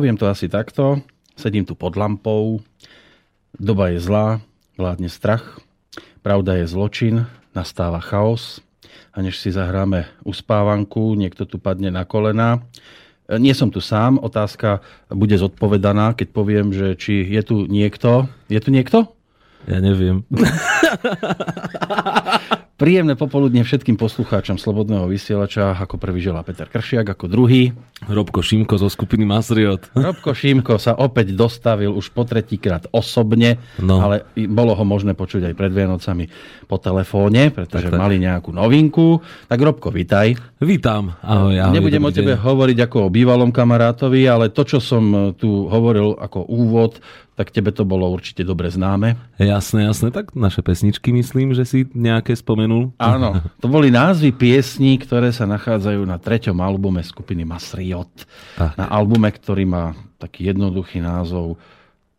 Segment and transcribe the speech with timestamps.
[0.00, 1.04] poviem to asi takto.
[1.36, 2.64] Sedím tu pod lampou,
[3.52, 4.40] doba je zlá,
[4.80, 5.60] vládne strach,
[6.24, 8.64] pravda je zločin, nastáva chaos
[9.12, 12.64] a než si zahráme uspávanku, niekto tu padne na kolena.
[13.28, 14.80] Nie som tu sám, otázka
[15.12, 18.24] bude zodpovedaná, keď poviem, že či je tu niekto.
[18.48, 19.04] Je tu niekto?
[19.68, 20.24] Ja neviem.
[22.80, 25.76] Príjemné popoludne všetkým poslucháčom Slobodného vysielača.
[25.76, 27.76] Ako prvý želá Peter Kršiak, ako druhý.
[28.08, 29.92] Robko Šimko zo skupiny Masriot.
[30.08, 34.00] Robko Šimko sa opäť dostavil už po tretíkrát osobne, no.
[34.00, 36.24] ale bolo ho možné počuť aj pred Vianocami
[36.64, 38.00] po telefóne, pretože tak, tak.
[38.00, 39.20] mali nejakú novinku.
[39.44, 40.40] Tak Robko, vitaj.
[40.64, 41.20] Vítam.
[41.20, 42.40] Ahoj, ahoj, Nebudem o tebe deň.
[42.40, 46.96] hovoriť ako o bývalom kamarátovi, ale to, čo som tu hovoril ako úvod,
[47.40, 49.16] tak tebe to bolo určite dobre známe.
[49.40, 50.12] Jasné, jasné.
[50.12, 52.92] Tak naše pesničky myslím, že si nejaké spomenul.
[53.00, 58.28] Áno, to boli názvy piesní, ktoré sa nachádzajú na treťom albume skupiny Masriot.
[58.60, 58.76] Tak.
[58.76, 61.56] Na albume, ktorý má taký jednoduchý názov.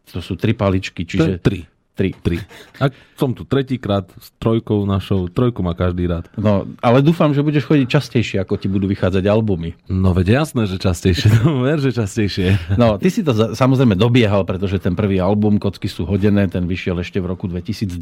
[0.09, 1.38] To sú tri paličky, čiže...
[1.38, 1.69] To tri.
[1.91, 2.16] Tri.
[2.24, 2.40] Tri.
[2.79, 2.88] A
[3.22, 5.29] som tu tretíkrát s trojkou našou.
[5.29, 6.25] Trojku má každý rád.
[6.40, 9.78] No, ale dúfam, že budeš chodiť častejšie, ako ti budú vychádzať albumy.
[9.85, 11.30] No veď jasné, že častejšie.
[11.41, 12.78] No, ver, že častejšie.
[12.78, 16.66] No, ty si to za, samozrejme dobiehal, pretože ten prvý album Kocky sú hodené, ten
[16.66, 17.97] vyšiel ešte v roku 2009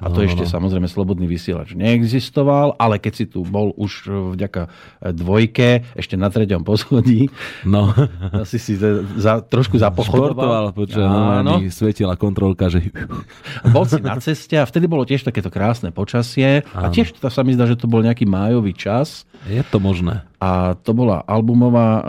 [0.00, 0.48] a to no, ešte no.
[0.48, 4.68] samozrejme Slobodný vysielač neexistoval, ale keď si tu bol už vďaka
[5.12, 7.32] dvojke, ešte na treťom poschodí,
[7.64, 7.92] no.
[8.44, 10.36] asi si za, trošku zapochodoval.
[10.36, 12.92] Športoval, počuva, no, svetila kontrolka, že
[13.74, 16.88] bol si na ceste a vtedy bolo tiež takéto krásne počasie Áno.
[16.88, 19.28] a tiež to sa mi zdá, že to bol nejaký májový čas.
[19.48, 20.24] Je to možné.
[20.40, 22.02] A to bola albumová uh,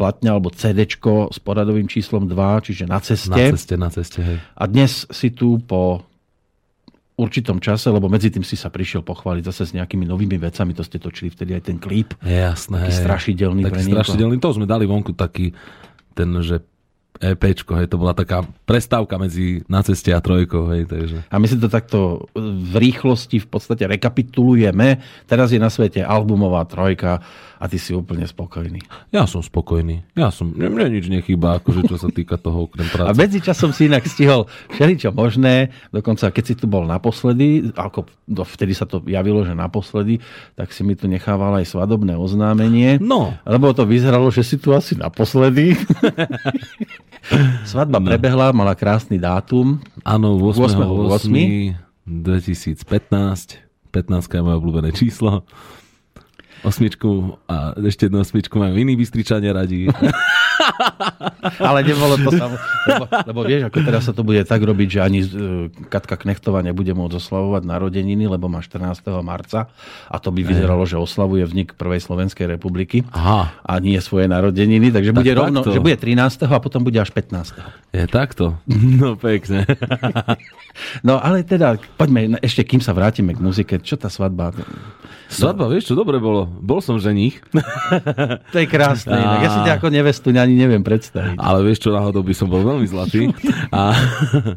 [0.00, 3.28] platňa alebo CD s poradovým číslom 2, čiže na ceste.
[3.28, 4.36] Na ceste, na ceste, hej.
[4.56, 6.08] A dnes si tu po
[7.20, 10.80] určitom čase, lebo medzi tým si sa prišiel pochváliť zase s nejakými novými vecami, to
[10.80, 12.16] ste točili vtedy aj ten klip.
[12.24, 12.88] Jasné.
[12.88, 13.60] Taký strašidelný.
[13.68, 15.52] Taký strašidelný, to sme dali vonku taký
[16.16, 16.64] ten, že
[17.20, 21.18] EPčko, hej, to bola taká prestávka medzi na ceste a trojkou, hej, takže.
[21.28, 25.02] A my si to takto v rýchlosti v podstate rekapitulujeme.
[25.28, 27.20] Teraz je na svete albumová trojka
[27.60, 28.80] a ty si úplne spokojný.
[29.12, 30.00] Ja som spokojný.
[30.16, 33.12] Ja som, mne, mne nič nechýba, akože čo sa týka toho okrem práce.
[33.12, 38.08] A medzi časom si inak stihol všeličo možné, dokonca keď si tu bol naposledy, ako
[38.48, 40.24] vtedy sa to javilo, že naposledy,
[40.56, 42.96] tak si mi tu nechával aj svadobné oznámenie.
[42.96, 43.36] No.
[43.44, 45.76] Lebo to vyzeralo, že si tu asi naposledy.
[47.70, 48.06] Svadba no.
[48.08, 49.78] prebehla, mala krásny dátum.
[50.02, 50.80] Áno, 8.
[50.80, 51.28] 8.
[51.28, 51.76] 8.
[52.06, 53.60] 2015.
[53.90, 55.42] 15 je moje obľúbené číslo.
[56.60, 59.88] Osmičku a ešte jednu osmičku majú iní Bystričania radí.
[61.56, 62.56] Ale nebolo to samo.
[62.84, 65.28] Lebo, lebo vieš, ako teraz sa to bude tak robiť, že ani e,
[65.88, 69.00] Katka Knechtová nebude môcť oslavovať narodeniny, lebo má 14.
[69.24, 69.72] marca
[70.08, 73.56] a to by vyzeralo, že oslavuje vznik Prvej Slovenskej republiky Aha.
[73.64, 76.44] a nie svoje narodeniny, takže tak bude rovno, že bude 13.
[76.44, 77.96] a potom bude až 15.
[77.96, 78.56] Je takto?
[79.00, 79.64] No pekne.
[81.06, 84.54] No ale teda, poďme ešte, kým sa vrátime k muzike, čo tá svadba?
[85.30, 86.50] Svadba, vieš čo, dobre bolo.
[86.50, 87.38] Bol som ženich.
[88.50, 89.14] To je krásne.
[89.14, 89.42] A...
[89.42, 91.38] Ja si ťa ako nevestu ani neviem predstaviť.
[91.38, 93.30] Ale vieš čo, náhodou by som bol veľmi zlatý.
[93.70, 93.94] A...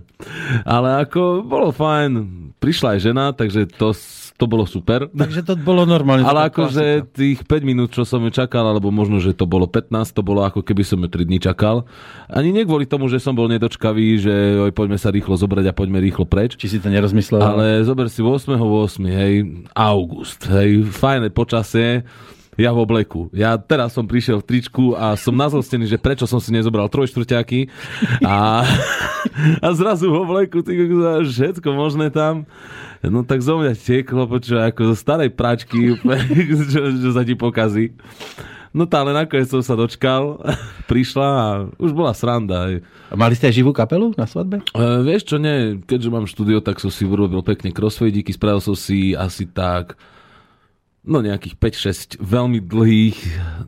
[0.76, 2.12] Ale ako bolo fajn.
[2.58, 3.94] Prišla aj žena, takže to
[4.38, 5.08] to bolo super.
[5.14, 6.26] Takže to bolo normálne.
[6.26, 10.14] Ale akože tých 5 minút, čo som ju čakal, alebo možno, že to bolo 15,
[10.14, 11.86] to bolo ako keby som ju 3 dní čakal.
[12.32, 15.78] Ani nie kvôli tomu, že som bol nedočkavý, že oj, poďme sa rýchlo zobrať a
[15.78, 16.58] poďme rýchlo preč.
[16.58, 17.42] Či si to nerozmyslel?
[17.42, 18.84] Ale zober si 8.8.
[18.84, 19.34] 8, hej,
[19.74, 22.04] august, hej, fajné počasie
[22.58, 23.30] ja v obleku.
[23.34, 27.70] Ja teraz som prišiel v tričku a som nazlostený, že prečo som si nezobral trojštvrťaky
[28.26, 28.66] a,
[29.64, 32.46] a zrazu v obleku, ty, všetko možné tam.
[33.04, 35.98] No tak zo mňa tieklo, počúva, ako zo starej pračky,
[36.72, 37.92] čo, čo sa ti pokazí.
[38.74, 40.42] No tá, ale nakoniec som sa dočkal,
[40.92, 41.48] prišla a
[41.78, 42.82] už bola sranda.
[43.10, 44.66] A mali ste aj živú kapelu na svadbe?
[44.74, 48.74] E, vieš čo, nie, keďže mám štúdio, tak som si urobil pekne crossfadíky, spravil som
[48.74, 49.94] si asi tak
[51.04, 53.18] no nejakých 5-6 veľmi dlhých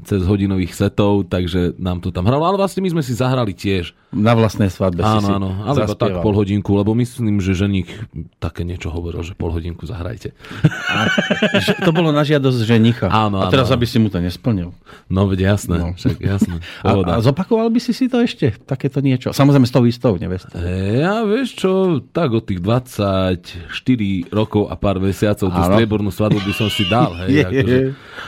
[0.07, 2.47] cez hodinových setov, takže nám to tam hralo.
[2.47, 3.91] Ale vlastne my sme si zahrali tiež.
[4.15, 7.91] Na vlastnej svadbe áno, si Áno, ale tak pol hodinku, lebo myslím, že ženich
[8.39, 10.31] také niečo hovoril, že pol hodinku zahrajte.
[10.87, 11.11] A,
[11.83, 13.11] to bolo na žiadosť ženicha.
[13.11, 13.75] Áno, A teraz, áno.
[13.75, 14.71] aby si mu to nesplnil.
[15.11, 15.75] No, veď jasné.
[15.75, 15.91] No.
[15.99, 16.63] Však jasné.
[16.87, 18.55] A, a, zopakoval by si si to ešte?
[18.63, 19.35] Takéto niečo?
[19.35, 20.55] Samozrejme s tou istou nevestou.
[20.55, 26.39] E, ja vieš čo, tak od tých 24 rokov a pár mesiacov tú striebornú svadbu
[26.39, 27.77] by som si dal, Hej, akože,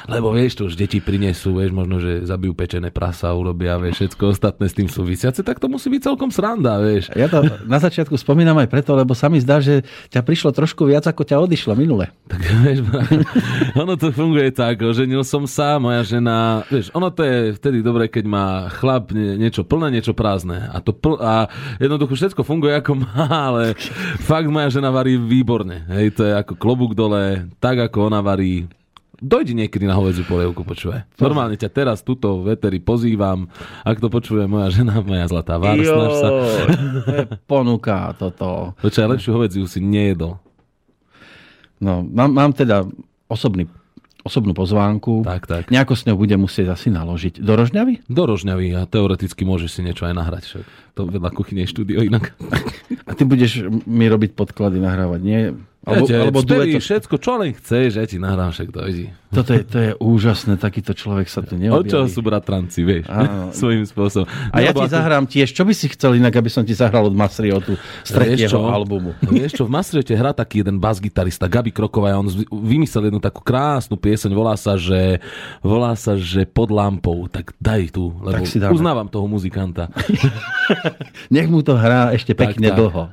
[0.07, 4.23] lebo vieš, to už deti prinesú, vieš, možno, že zabijú pečené prasa, urobia, vieš, všetko
[4.33, 7.11] ostatné s tým súvisiace, tak to musí byť celkom sranda, vieš.
[7.13, 10.87] Ja to na začiatku spomínam aj preto, lebo sa mi zdá, že ťa prišlo trošku
[10.87, 12.09] viac, ako ťa odišlo minule.
[12.27, 12.79] Tak vieš,
[13.77, 18.07] ono to funguje tak, ženil som sa, moja žena, vieš, ono to je vtedy dobre,
[18.07, 20.69] keď má chlap niečo plné, niečo prázdne.
[20.71, 23.77] A, to pl- a jednoducho všetko funguje ako má, ale
[24.23, 25.83] fakt moja žena varí výborne.
[25.91, 28.65] Hej, to je ako klobúk dole, tak ako ona varí,
[29.17, 31.01] Dojdi niekedy na hovedziu polievku, počuje.
[31.17, 33.49] Normálne ťa teraz tuto veteri pozývam.
[33.81, 36.29] Ak to počuje moja žena, moja zlatá vár, snaž sa.
[37.49, 38.77] Ponúka toto.
[38.77, 40.37] Počkaj, lepšiu hovedziu si nejedol.
[41.81, 42.85] No, mám, mám teda
[43.25, 43.65] osobný
[44.27, 45.23] osobnú pozvánku.
[45.23, 45.63] Tak, tak.
[45.71, 47.39] Nejako s ňou bude musieť asi naložiť.
[47.39, 48.11] Do Rožňavy?
[48.11, 50.43] Do Rožňavy a teoreticky môžeš si niečo aj nahrať.
[50.43, 50.63] Však.
[50.99, 52.35] To vedľa kuchyne štúdio inak.
[53.07, 55.55] A ty budeš mi robiť podklady, nahrávať, nie?
[55.87, 56.83] Alebo, ja alebo dueto.
[56.83, 59.07] všetko, čo len chceš, ja ti nahrám však dojdi.
[59.31, 61.79] Toto je, to je úžasné, takýto človek sa tu neobjaví.
[61.79, 63.51] Od čoho sú bratranci, vieš, Áno.
[63.59, 64.27] svojím spôsobom.
[64.51, 64.91] A ja ti ako...
[64.91, 68.67] zahrám tiež, čo by si chcel inak, aby som ti zahral od Masriotu z tretieho
[68.67, 69.15] albumu?
[69.31, 73.95] Vieš čo, v Masriote hrá taký jeden bas-gitarista, Gabi Kroková, on vymyslel jednu takú krásnu
[73.95, 75.23] pieseň, volá sa, že,
[75.63, 79.87] volá sa, že pod lampou, tak daj tu, lebo tak si uznávam toho muzikanta.
[81.31, 82.79] Nech mu to hrá ešte pekne tak, tak.
[82.83, 83.03] dlho.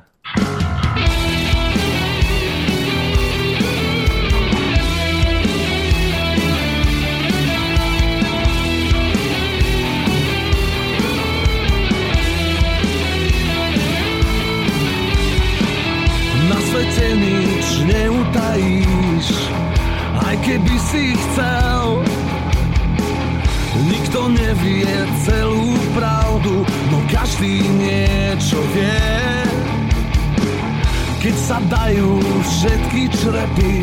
[32.65, 33.73] Všetky črepy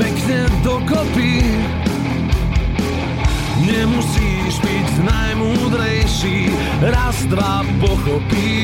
[0.00, 1.44] pekne dokopy,
[3.60, 6.48] nemusíš byť najmúdrejší,
[6.80, 8.57] raz, dva pochopíš.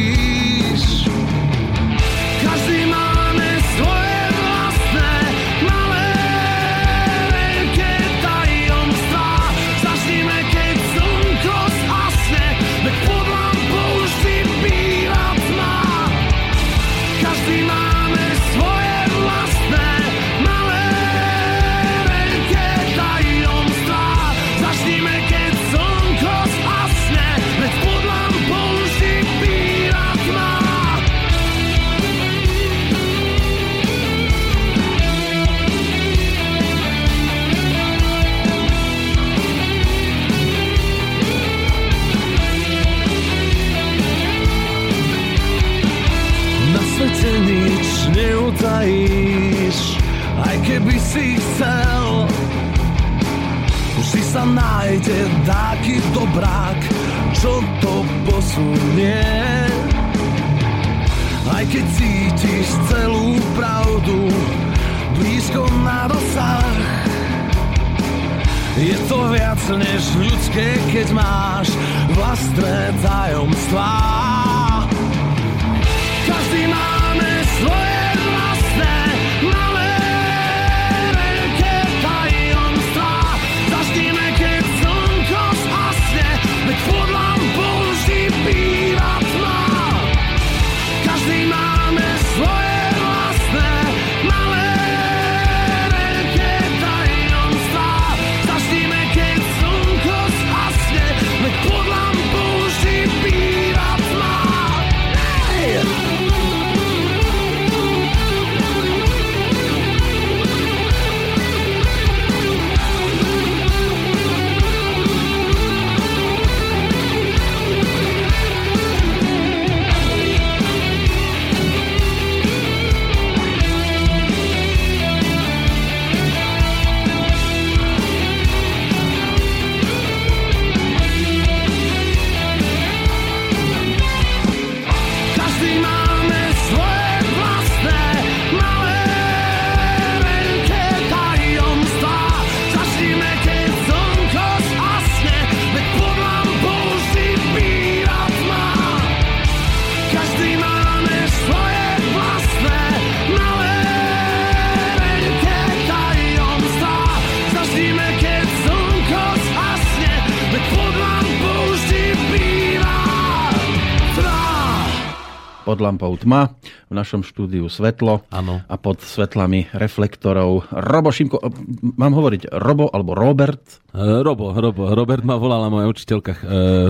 [165.84, 166.56] Lampou tma,
[166.88, 168.64] v našom štúdiu svetlo Áno.
[168.64, 171.52] a pod svetlami reflektorov Robo Šimko, e,
[171.94, 173.84] mám hovoriť Robo alebo Robert?
[173.92, 176.38] E, Robo, Robo, Robert ma volala moja učiteľka e,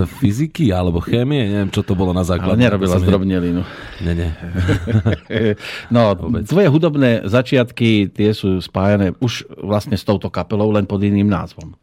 [0.06, 2.62] fyziky alebo chémie, neviem, čo to bolo na Ale základe.
[2.62, 3.66] nerobila Som- zdrobnelinu.
[4.00, 4.30] Nie, nie.
[5.90, 6.46] No, Vôbec.
[6.46, 11.74] tvoje hudobné začiatky, tie sú spájané už vlastne s touto kapelou, len pod iným názvom.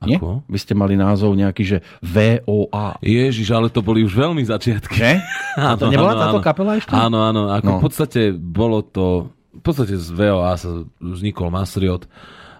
[0.00, 0.16] Nie?
[0.16, 0.40] Ako?
[0.48, 2.96] Vy ste mali názov nejaký, že VOA.
[3.04, 4.96] Ježiš, ale to boli už veľmi začiatky.
[4.96, 5.12] Že?
[5.60, 6.88] A to nebola táto kapela ešte?
[6.90, 7.52] Áno, áno.
[7.52, 7.76] Ako No.
[7.76, 9.28] v podstate bolo to...
[9.50, 12.08] V podstate z VOA sa vznikol Masriot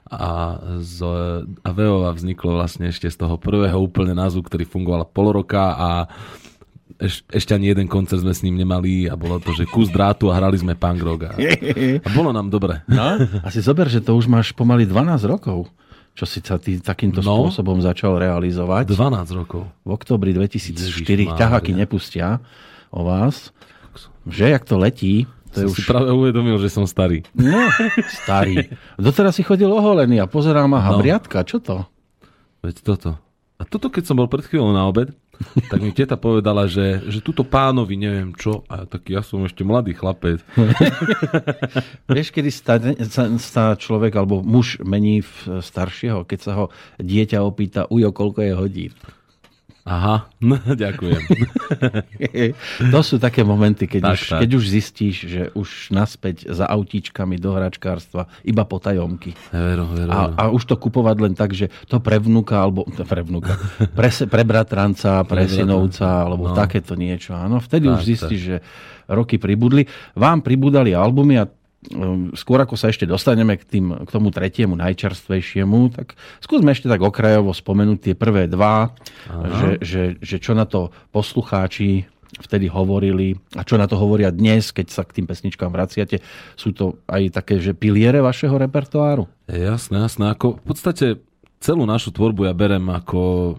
[0.05, 1.01] a, z,
[1.63, 5.89] a VOA vzniklo vlastne ešte z toho prvého úplne názvu, ktorý fungoval pol roka a
[6.99, 10.29] eš, ešte ani jeden koncert sme s ním nemali a bolo to, že kus drátu
[10.29, 11.33] a hrali sme punk rock a,
[12.05, 12.83] a bolo nám dobre.
[12.91, 15.71] No, a si zober, že to už máš pomaly 12 rokov,
[16.13, 17.47] čo si sa ty takýmto No.
[17.47, 18.89] spôsobom začal realizovať.
[18.89, 19.65] 12 rokov.
[19.83, 21.35] V oktobri 2004 Ježišmária.
[21.35, 22.39] ťahaky nepustia
[22.89, 23.55] o vás.
[24.23, 25.75] Že, jak to letí, to je už...
[25.75, 27.25] si práve uvedomil, že som starý.
[27.33, 27.57] No,
[28.21, 28.69] starý.
[28.97, 31.01] Doteraz si chodil oholený a pozerám, aha, No.
[31.01, 31.89] briadka, čo to?
[32.61, 33.11] Veď toto.
[33.57, 35.11] A toto, keď som bol pred chvíľou na obed,
[35.73, 39.65] tak mi teta povedala, že, že túto pánovi neviem čo, a taký ja som ešte
[39.65, 40.45] mladý chlapec.
[42.11, 42.51] Vieš, kedy
[43.41, 46.65] sa človek alebo muž mení v staršieho, keď sa ho
[47.01, 48.93] dieťa opýta, ujo, koľko je hodín.
[49.91, 50.55] Aha, no,
[50.87, 51.19] ďakujem.
[52.95, 54.39] to sú také momenty, keď, Tak, už, tak.
[54.47, 59.35] keď už zistíš, že už naspäť za autíčkami do hračkárstva iba potajomky.
[59.51, 63.27] Vero, vero, A, a už to kupovať len tak, že to pre vnuka, alebo pre
[63.27, 63.59] vnuka,
[63.99, 66.55] pre, pre bratranca, pre synovca, alebo no.
[66.55, 67.35] takéto niečo.
[67.35, 68.57] Áno, vtedy Tak, už zistíš, že
[69.11, 69.91] roky pribudli.
[70.15, 71.51] Vám pribudali albumy a
[72.37, 76.13] skôr ako sa ešte dostaneme k, tým, k tomu tretiemu, najčerstvejšiemu, tak
[76.45, 78.93] skúsme ešte tak okrajovo spomenúť tie prvé dva,
[79.57, 82.05] že, že, že čo na to poslucháči
[82.39, 86.23] vtedy hovorili a čo na to hovoria dnes, keď sa k tým pesničkám vraciate.
[86.55, 89.27] Sú to aj také, že piliere vašeho repertoáru?
[89.51, 90.31] Jasné, jasné.
[90.31, 91.07] Ako v podstate
[91.59, 93.57] celú našu tvorbu ja berem ako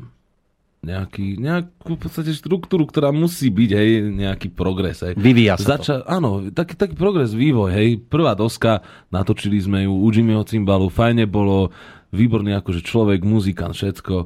[0.82, 5.14] nejaký, nejakú v podstate štruktúru, ktorá musí byť, hej, nejaký progres, hej.
[5.14, 5.86] Vyvíja sa to.
[5.86, 7.90] Zača, áno, taký, taký progres, vývoj, hej.
[8.02, 8.82] Prvá doska,
[9.14, 11.70] natočili sme ju u Jimmyho cymbalu, fajne bolo,
[12.10, 14.26] výborný akože človek, muzikant, všetko.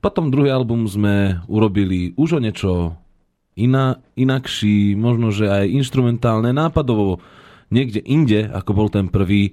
[0.00, 2.96] Potom druhý album sme urobili už o niečo
[3.60, 7.20] iná, inakší, možno, že aj instrumentálne, nápadovo
[7.68, 9.52] niekde inde, ako bol ten prvý.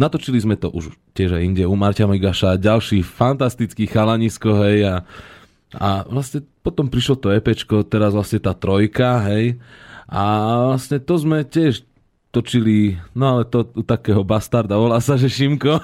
[0.00, 4.94] Natočili sme to už tiež aj inde u Marťa Megaša, ďalší fantastický chalanisko, hej, a,
[5.76, 9.58] a vlastne potom prišlo to EPčko, teraz vlastne tá trojka, hej,
[10.08, 10.22] a
[10.72, 11.84] vlastne to sme tiež
[12.34, 15.78] točili, no ale to u takého bastarda, volá sa, že Šimko.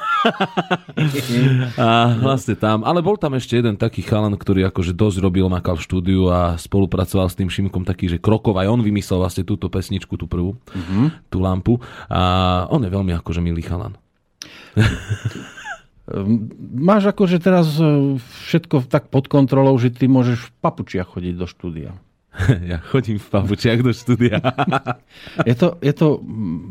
[1.79, 5.79] a vlastne tam, ale bol tam ešte jeden taký chalan, ktorý akože dosť robil, makal
[5.79, 9.71] v štúdiu a spolupracoval s tým Šimkom taký, že Krokov, aj on vymyslel vlastne túto
[9.71, 10.59] pesničku, tú prvú,
[11.31, 11.79] tú lampu
[12.11, 13.95] a on je veľmi akože milý chalan.
[16.11, 21.35] Ehm, Máš akože teraz e, všetko tak pod kontrolou, že ty môžeš v papučiach chodiť
[21.39, 21.91] do štúdia.
[22.71, 24.39] ja chodím v pavučiach do štúdia.
[25.49, 26.23] Je to, je to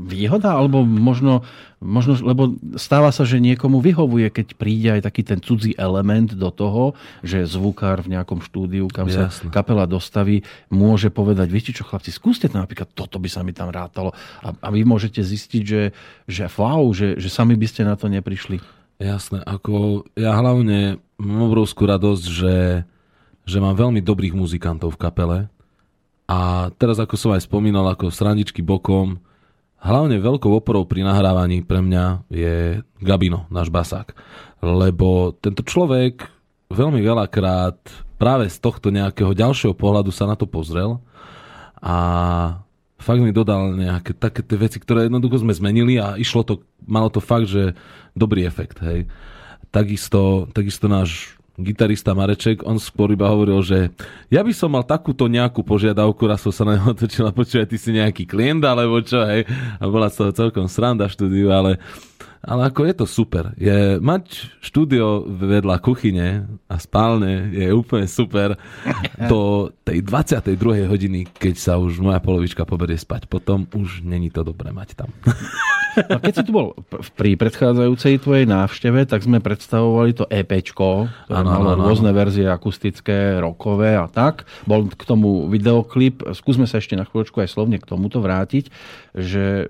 [0.08, 1.44] výhoda, alebo možno,
[1.84, 6.50] možno, lebo stáva sa, že niekomu vyhovuje, keď príde aj taký ten cudzí element do
[6.50, 9.52] toho, že zvukár v nejakom štúdiu, kam sa Jasné.
[9.52, 13.70] kapela dostaví, môže povedať, viete čo chlapci, skúste to napríklad, toto by sa mi tam
[13.70, 14.16] rátalo.
[14.42, 15.84] A, a vy môžete zistiť, že,
[16.26, 18.79] že wow, že, že sami by ste na to neprišli.
[19.00, 22.84] Jasné, ako ja hlavne mám obrovskú radosť, že,
[23.48, 25.40] že mám veľmi dobrých muzikantov v kapele.
[26.28, 29.24] A teraz, ako som aj spomínal, ako srandičky bokom,
[29.80, 34.12] hlavne veľkou oporou pri nahrávaní pre mňa je Gabino, náš basák.
[34.60, 36.28] Lebo tento človek
[36.68, 37.80] veľmi veľakrát
[38.20, 41.00] práve z tohto nejakého ďalšieho pohľadu sa na to pozrel
[41.80, 41.96] a
[43.00, 46.54] fakt mi dodal nejaké také tie veci, ktoré jednoducho sme zmenili a išlo to,
[46.84, 47.74] malo to fakt, že
[48.14, 49.08] dobrý efekt, hej.
[49.72, 53.92] Takisto, takisto náš gitarista Mareček, on skôr iba hovoril, že
[54.32, 57.68] ja by som mal takúto nejakú požiadavku, raz som sa na neho otočil a počúvaj,
[57.68, 59.48] ty si nejaký klient, alebo čo, hej.
[59.80, 61.80] A bola z toho celkom sranda štúdiu, ale
[62.40, 63.52] ale ako je to super.
[63.60, 68.56] Je, mať štúdio vedľa kuchyne a spálne je úplne super
[69.28, 70.56] do tej 22.
[70.88, 73.28] hodiny, keď sa už moja polovička poberie spať.
[73.28, 75.12] Potom už není to dobré mať tam.
[76.00, 76.78] No, keď si tu bol
[77.18, 81.84] pri predchádzajúcej tvojej návšteve, tak sme predstavovali to EPčko, ktoré Áno, malo áno.
[81.90, 84.46] rôzne verzie akustické, rokové a tak.
[84.70, 86.24] Bol k tomu videoklip.
[86.32, 88.70] Skúsme sa ešte na chvíľočku aj slovne k tomuto vrátiť,
[89.18, 89.66] že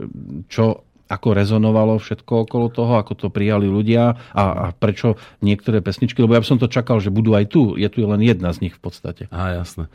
[0.52, 6.22] čo ako rezonovalo všetko okolo toho, ako to prijali ľudia a, a prečo niektoré pesničky,
[6.22, 7.74] lebo ja by som to čakal, že budú aj tu.
[7.74, 9.26] Je tu len jedna z nich v podstate.
[9.34, 9.90] Á, jasné.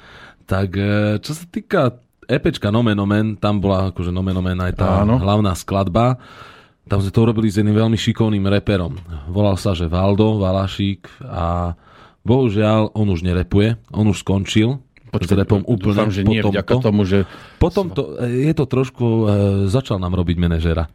[0.51, 1.81] Tak e, čo sa týka
[2.27, 5.23] EPčka Nomen Omen, tam bola akože Nomen Omen aj tá Áno.
[5.23, 6.19] hlavná skladba.
[6.85, 9.01] Tam sme to urobili s jedným veľmi šikovným reperom.
[9.33, 11.73] Volal sa, že Valdo, Valašík a
[12.29, 14.84] bohužiaľ on už nerepuje, on už skončil.
[15.23, 16.87] S repom úplne Dúfam, že nie po vďaka tomto.
[16.91, 17.29] tomu, že...
[17.63, 19.25] Potom to, je to trošku, e,
[19.71, 20.91] začal nám robiť manažera.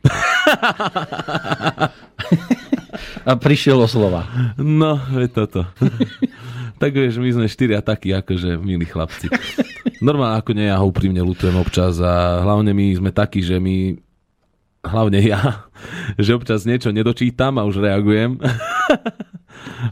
[3.24, 4.26] A prišiel o slova.
[4.58, 5.64] No, je toto.
[6.82, 9.30] tak vieš, my sme štyria takí, akože milí chlapci.
[10.00, 14.00] Normálne ako nie, ja ho úprimne lutujem občas a hlavne my sme takí, že my
[14.84, 15.68] hlavne ja,
[16.24, 18.40] že občas niečo nedočítam a už reagujem.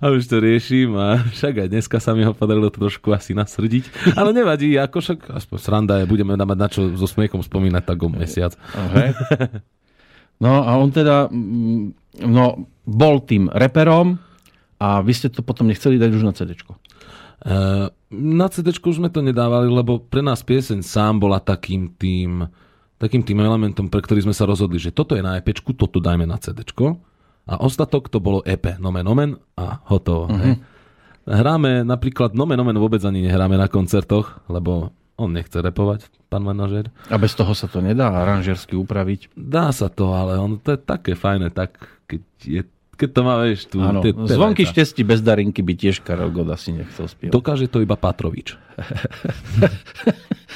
[0.03, 4.15] a už to riešim a však aj dneska sa mi ho podarilo trošku asi nasrdiť.
[4.19, 7.99] Ale nevadí, ako však aspoň sranda je, budeme mať na čo so smiechom spomínať tak
[8.03, 8.53] o mesiac.
[8.71, 9.11] Okay.
[10.37, 14.21] No a on teda mm, no, bol tým reperom
[14.77, 16.53] a vy ste to potom nechceli dať už na CD.
[16.57, 22.45] Uh, na CD už sme to nedávali, lebo pre nás pieseň sám bola takým tým,
[23.01, 26.29] takým tým elementom, pre ktorý sme sa rozhodli, že toto je na EP, toto dajme
[26.29, 26.61] na CD.
[27.47, 30.27] A ostatok to bolo EP, nomen omen a hotovo.
[30.27, 30.59] Uh-huh.
[31.27, 36.93] Hráme napríklad nomen omen vôbec ani nehráme na koncertoch, lebo on nechce repovať, pán manažer.
[37.09, 39.33] A bez toho sa to nedá aranžersky upraviť?
[39.33, 41.73] Dá sa to, ale on to je také fajné, tak
[42.05, 42.61] keď je
[42.97, 43.77] keď to má, vieš, tu...
[43.77, 44.73] Áno, te, te zvonky vajca.
[44.73, 47.31] štesti bez darinky by tiež Karel God asi nechcel spievať.
[47.31, 48.57] Dokáže to iba Patrovič.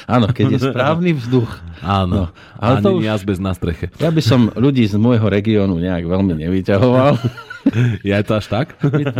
[0.04, 1.50] Áno, keď je správny vzduch.
[1.80, 3.94] Áno, No, ale to už- jazd bez nástreche.
[3.96, 7.14] Ja by som ľudí z môjho regiónu nejak veľmi nevyťahoval.
[8.02, 8.66] Je to až tak?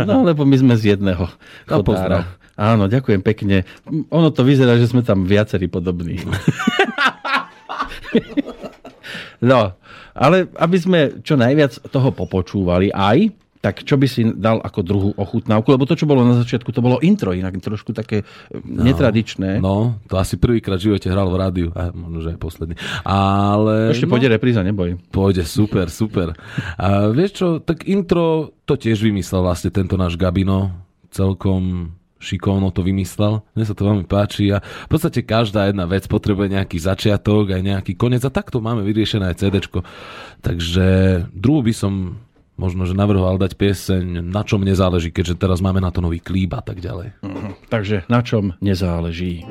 [0.03, 1.31] No, lebo my sme z jedného
[1.63, 2.27] No, chodára.
[2.53, 3.63] Áno, ďakujem pekne.
[4.09, 6.19] Ono to vyzerá, že sme tam viacerí podobní.
[9.39, 9.75] No,
[10.13, 15.09] ale aby sme čo najviac toho popočúvali aj, tak čo by si dal ako druhú
[15.15, 15.71] ochutnávku?
[15.71, 19.63] Lebo to, čo bolo na začiatku, to bolo intro, inak trošku také no, netradičné.
[19.63, 21.67] No, to asi prvýkrát v živote hral v rádiu.
[21.71, 22.75] A možno, že aj posledný.
[23.07, 23.95] Ale...
[23.95, 24.99] Ešte no, pôjde repríza, neboj.
[25.15, 26.35] Pôjde, super, super.
[26.75, 30.67] A vieš čo, tak intro to tiež vymyslel vlastne tento náš Gabino.
[31.07, 33.43] Celkom šikovno to vymyslel.
[33.53, 37.61] Mne sa to veľmi páči a v podstate každá jedna vec potrebuje nejaký začiatok aj
[37.61, 39.83] nejaký koniec a takto máme vyriešené aj CDčko.
[40.39, 40.87] Takže
[41.35, 41.93] druhú by som
[42.55, 46.53] možno, že navrhoval dať pieseň Na čom nezáleží, keďže teraz máme na to nový klíp
[46.55, 47.17] a tak ďalej.
[47.67, 49.43] Takže na čom nezáleží.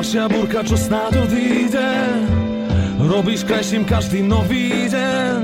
[0.00, 1.92] Ďalšia burka, čo snáď odíde.
[3.04, 5.40] Robíš krajším každý nový deň.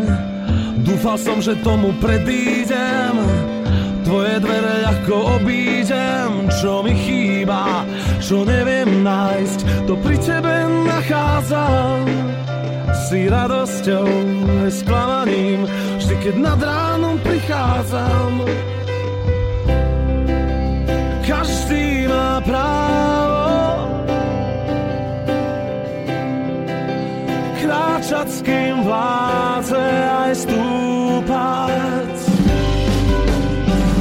[0.80, 3.20] Dúfal som, že tomu predídem.
[4.08, 6.48] Tvoje dvere ľahko obídem.
[6.56, 7.84] Čo mi chýba,
[8.24, 10.54] čo neviem nájsť To pri tebe
[10.88, 12.08] nachádzam.
[13.12, 14.08] Si radosťou
[14.64, 15.68] aj sklamaním
[16.00, 18.40] Vždy, keď nad ránom prichádzam
[28.42, 32.16] kým vládze aj stúpať.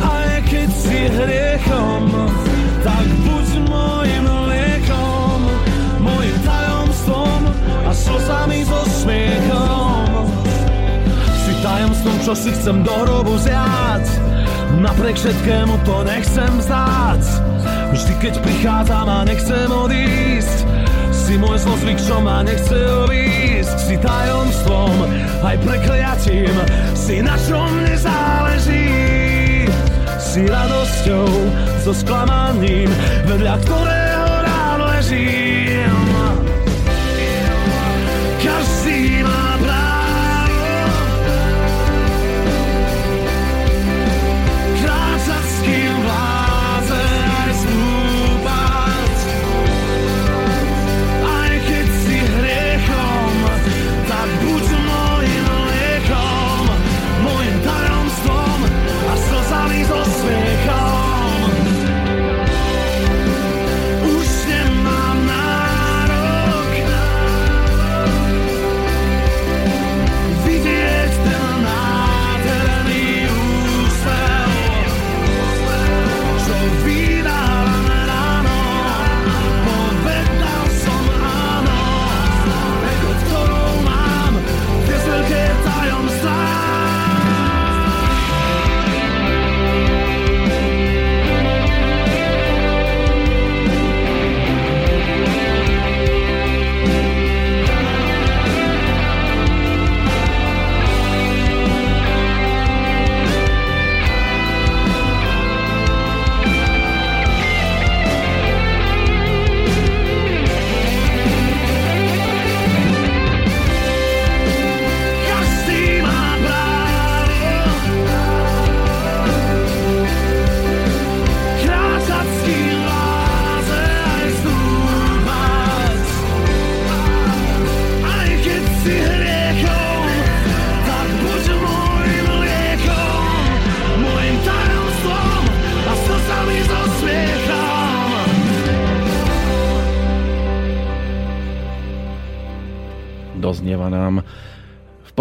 [0.01, 2.03] Aj keď si hriechom,
[2.81, 5.39] tak buď môjim liekom,
[6.01, 7.41] môjim tajomstvom
[7.85, 10.25] a slzami so smiechom.
[11.45, 14.05] Si tajomstvom, čo si chcem do hrobu zjať,
[14.81, 17.23] napriek všetkému to nechcem vzdať.
[17.93, 20.64] Vždy, keď prichádzam a nechcem odísť,
[21.25, 23.77] si môj zlozvyk, čo ma nechce obísť.
[23.81, 24.95] Si tajomstvom,
[25.41, 26.55] aj prekliatím
[26.93, 28.85] Si na čom nezáleží.
[30.21, 31.29] Si radosťou,
[31.81, 32.91] so sklamaním
[33.25, 35.44] Vedľa ktorého rád ležím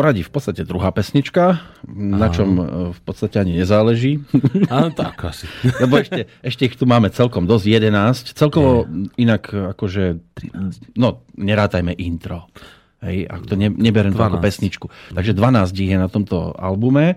[0.05, 2.63] poradí v podstate druhá pesnička, na čom e,
[2.93, 4.21] v podstate ani nezáleží.
[4.69, 5.49] Áno, tak asi.
[5.83, 8.37] Lebo ešte, ešte ich tu máme celkom dosť, 11.
[8.37, 8.85] Celkovo
[9.17, 10.21] inak akože,
[11.01, 12.53] no nerátajme intro.
[13.01, 14.45] Hej, ak to ne, neberiem to ako 12.
[14.45, 14.87] pesničku.
[15.17, 17.17] Takže 12 ich je na tomto albume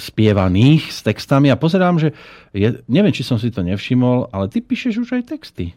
[0.00, 2.16] spievaných s textami a pozerám, že
[2.56, 5.76] je, neviem, či som si to nevšimol, ale ty píšeš už aj texty.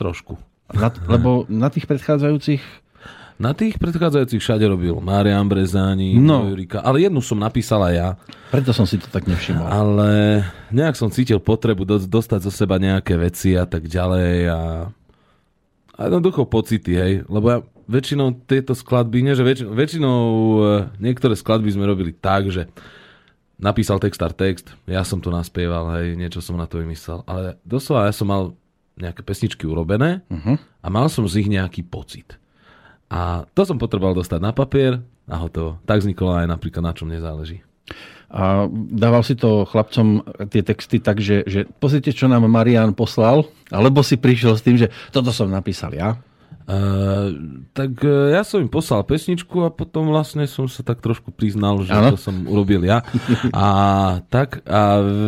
[0.00, 0.40] Trošku.
[0.72, 2.87] Na, lebo na tých predchádzajúcich
[3.38, 6.50] Na tých predchádzajúcich všade robil Marian Brezáni, No.
[6.50, 8.08] Jurika, ale jednu som napísala ja,
[8.50, 9.62] preto som si to tak nevšimol.
[9.62, 10.08] ale
[10.74, 14.60] nejak som cítil potrebu do, dostať zo seba nejaké veci a tak ďalej a,
[15.94, 20.60] a jednoducho pocity, hej, lebo ja väčšinou tieto skladby, nie že väčšinou, väčšinou e,
[20.98, 22.66] niektoré skladby sme robili tak, že
[23.54, 28.10] napísal textár text, ja som to naspieval, hej, niečo som na to vymyslel, ale doslova
[28.10, 28.42] ja som mal
[28.98, 30.58] nejaké pesničky urobené Uh-huh.
[30.58, 32.34] a mal som z nich nejaký pocit.
[33.08, 35.80] A to som potreboval dostať na papier a hotovo.
[35.88, 37.64] Tak vzniklo aj napríklad na čom nezáleží.
[38.28, 40.20] A dával si to chlapcom
[40.52, 44.76] tie texty tak, že, že pozrite, čo nám Marian poslal, alebo si prišiel s tým,
[44.76, 46.20] že toto som napísal ja.
[46.68, 51.32] Uh, tak uh, ja som im poslal pesničku a potom vlastne som sa tak trošku
[51.32, 52.12] priznal, že Áno.
[52.12, 53.00] to som urobil ja.
[53.56, 53.68] A
[54.28, 55.20] tak a v,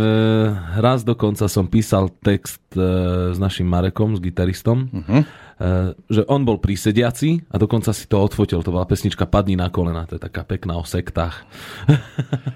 [0.85, 5.25] raz dokonca som písal text uh, s našim Marekom, s gitaristom, Uh-huh.
[5.61, 8.65] Uh, že on bol prísediaci a dokonca si to odfotil.
[8.65, 11.45] To bola pesnička Padni na kolena, to je taká pekná o sektách.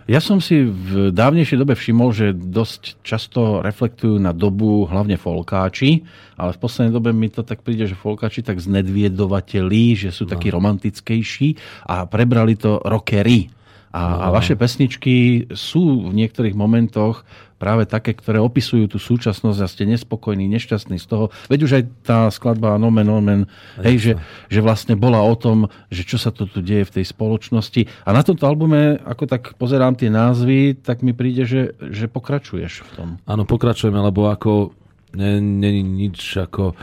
[0.04, 6.04] Ja som si v dávnejšej dobe všimol, že dosť často reflektujú na dobu hlavne folkáči,
[6.36, 10.52] ale v poslednej dobe mi to tak príde, že folkáči tak znedviedovateľí, že sú takí
[10.52, 11.56] romantickejší
[11.88, 13.48] a prebrali to rockery.
[13.94, 17.22] A, a vaše pesničky sú v niektorých momentoch
[17.64, 21.32] práve také, ktoré opisujú tú súčasnosť a ste nespokojní, nešťastní z toho.
[21.48, 23.42] Veď už aj tá skladba Nomen Omen,
[23.80, 24.12] hej, že,
[24.52, 27.88] že vlastne bola o tom, že čo sa to tu deje v tej spoločnosti.
[28.04, 32.84] A na tomto albume, ako tak pozerám tie názvy, tak mi príde, že, že pokračuješ
[32.84, 33.08] v tom.
[33.24, 34.76] Áno, pokračujeme, lebo ako
[35.16, 36.76] není nič ako...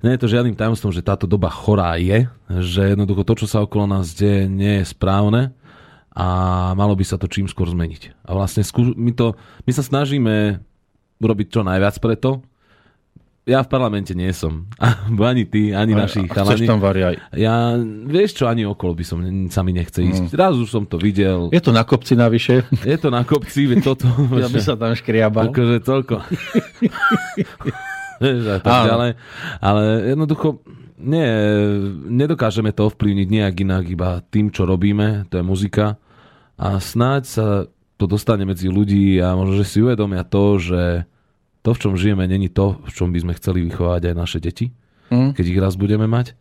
[0.00, 3.60] Nie je to žiadnym tajomstvom, že táto doba chorá je, že jednoducho to, čo sa
[3.60, 5.52] okolo nás deje, nie je správne
[6.10, 6.26] a
[6.74, 8.26] malo by sa to čím skôr zmeniť.
[8.26, 8.66] A vlastne
[8.98, 10.58] my, to, my sa snažíme
[11.22, 12.42] urobiť čo najviac preto.
[13.48, 14.68] Ja v parlamente nie som.
[15.16, 16.66] Ani ty, ani naši a chalani.
[16.68, 17.18] tam variaj.
[17.34, 17.72] Ja,
[18.04, 19.18] vieš čo, ani okolo by som
[19.48, 20.36] sa mi nechce ísť.
[20.36, 21.48] Raz už som to videl.
[21.50, 24.06] Je to na kopci navyše, Je to na kopci, veď toto...
[24.42, 25.50] ja by sa tam škriabal.
[25.50, 26.20] Akože toľko.
[28.20, 28.86] A tak Áno.
[28.92, 29.10] ďalej.
[29.64, 30.60] Ale jednoducho,
[31.00, 31.26] nie,
[32.06, 35.96] nedokážeme to ovplyvniť nejak inak, iba tým, čo robíme, to je muzika.
[36.54, 37.46] A snáď sa
[37.96, 40.82] to dostane medzi ľudí a možno, že si uvedomia to, že
[41.60, 44.72] to, v čom žijeme, není to, v čom by sme chceli vychovať aj naše deti,
[45.10, 45.34] Hm?
[45.34, 46.38] keď ich raz budeme mať.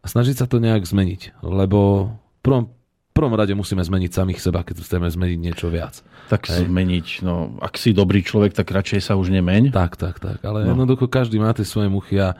[0.00, 2.64] A snažiť sa to nejak zmeniť, lebo v prvom,
[3.12, 6.00] prvom rade musíme zmeniť samých seba, keď chceme zmeniť niečo viac.
[6.26, 7.20] Tak zmeniť.
[7.22, 9.70] No, ak si dobrý človek, tak radšej sa už nemeň.
[9.70, 10.38] Tak, tak, tak.
[10.40, 10.72] Ale No.
[10.72, 10.80] no.
[10.80, 12.34] jednoducho každý má tie svoje muchy a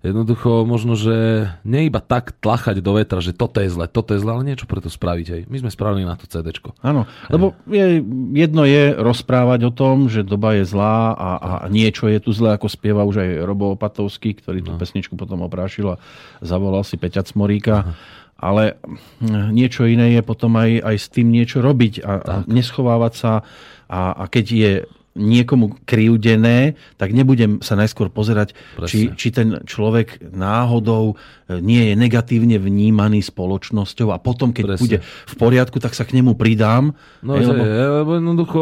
[0.00, 4.20] jednoducho možno, že nie iba tak tlachať do vetra, že toto je zle, toto je
[4.24, 5.26] zle, ale niečo pre to spraviť.
[5.28, 5.42] Hej.
[5.52, 6.72] My sme spravili na to CDčko.
[6.80, 8.00] Áno, lebo je,
[8.32, 12.56] jedno je rozprávať o tom, že doba je zlá a, a niečo je tu zlé,
[12.56, 16.00] ako spieva už aj Robo Opatovský, ktorý tú pesničku potom oprášil a
[16.40, 17.92] zavolal si Peťa Cmoríka.
[18.40, 18.80] Ale
[19.20, 23.44] hm, niečo iné je potom aj, aj s tým niečo robiť a, a neschovávať sa.
[23.84, 24.72] A, a keď je
[25.18, 28.54] niekomu krivdené, tak nebudem sa najskôr pozerať,
[28.86, 29.16] či, Presne.
[29.18, 31.14] či ten človek náhodou
[31.50, 34.82] e, nie je negatívne vnímaný spoločnosťou a potom, keď Presne.
[34.82, 36.94] bude v poriadku, tak sa k nemu pridám.
[37.26, 37.64] No, Hej, lebo-
[38.06, 38.60] lebo jednoducho,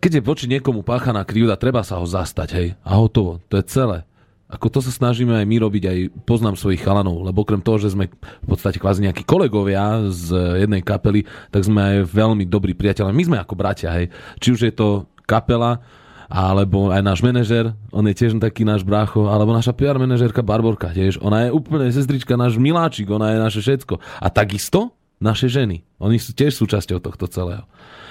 [0.00, 2.68] keď je voči niekomu páchaná krivda, treba sa ho zastať, hej.
[2.84, 3.40] A hotovo.
[3.48, 4.04] To je celé.
[4.50, 7.94] Ako to sa snažíme aj my robiť, aj poznám svojich chalanov, lebo okrem toho, že
[7.94, 11.22] sme v podstate kvázi nejakí kolegovia z jednej kapely,
[11.54, 13.14] tak sme aj veľmi dobrí priateľe.
[13.14, 14.10] My sme ako bratia, hej.
[14.42, 15.78] Či už je to kapela,
[16.26, 20.90] alebo aj náš manažer, on je tiež taký náš brácho, alebo naša PR manažerka Barborka
[20.90, 23.98] tiež, ona je úplne sestrička, náš miláčik, ona je naše všetko.
[23.98, 25.86] A takisto naše ženy.
[26.02, 27.66] Oni sú tiež súčasťou tohto celého.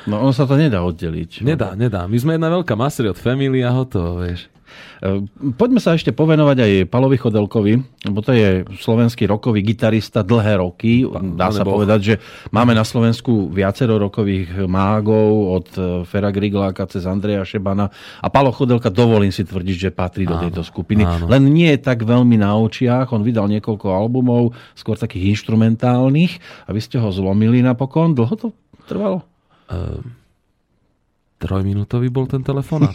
[0.09, 1.45] No ono sa to nedá oddeliť.
[1.45, 2.09] Nedá, nedá.
[2.09, 4.49] My sme jedna veľká mastery od family a hotovo, vieš.
[5.01, 5.25] E,
[5.57, 7.73] Poďme sa ešte povenovať aj Palovi Chodelkovi,
[8.05, 11.05] lebo to je slovenský rokový gitarista dlhé roky.
[11.37, 11.77] Dá sa Boh.
[11.77, 12.13] povedať, že
[12.53, 15.29] máme na Slovensku viacero rokových mágov
[15.61, 17.89] od e, Fera Grigláka cez Andreja Šebana
[18.21, 21.05] a Palo Chodelka dovolím si tvrdiť, že patrí do tejto skupiny.
[21.05, 21.25] áno.
[21.29, 23.13] Len nie je tak veľmi na očiach.
[23.13, 28.13] On vydal niekoľko albumov, skôr takých instrumentálnych a vy ste ho zlomili napokon.
[28.13, 28.47] Dlho to
[28.85, 29.25] trvalo?
[31.39, 32.91] Trojminútový bol ten telefonát.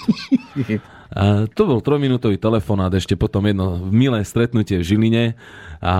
[1.16, 5.24] A to bol trojminútový telefonát, ešte potom jedno milé stretnutie v Žiline
[5.80, 5.96] a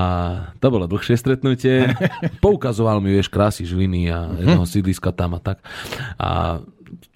[0.60, 1.88] to bolo dlhšie stretnutie.
[2.44, 5.64] Poukazoval mi, vieš, krásy Žiliny a jedného sídliska tam a tak.
[6.20, 6.60] A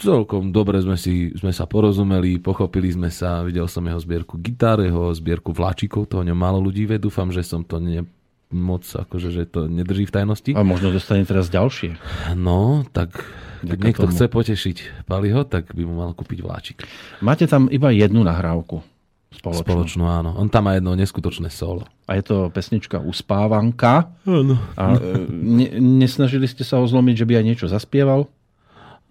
[0.01, 4.81] celkom dobre sme, si, sme sa porozumeli, pochopili sme sa, videl som jeho zbierku gitár,
[4.81, 8.01] jeho zbierku vláčikov, to o ňom málo ľudí vie, dúfam, že som to ne,
[8.53, 10.53] moc, akože, že to nedrží v tajnosti.
[10.57, 12.01] A možno dostane teraz ďalšie.
[12.37, 13.21] No, tak
[13.61, 14.13] keď niekto tomu.
[14.15, 16.77] chce potešiť Paliho, tak by mu mal kúpiť vláčik.
[17.21, 18.81] Máte tam iba jednu nahrávku
[19.29, 19.65] spoločnú.
[19.65, 20.31] Spoločnú, áno.
[20.41, 21.85] On tam má jedno neskutočné solo.
[22.09, 24.11] A je to pesnička Uspávanka.
[24.25, 24.57] Áno.
[24.75, 28.27] A e, ne, nesnažili ste sa ho zlomiť, že by aj niečo zaspieval?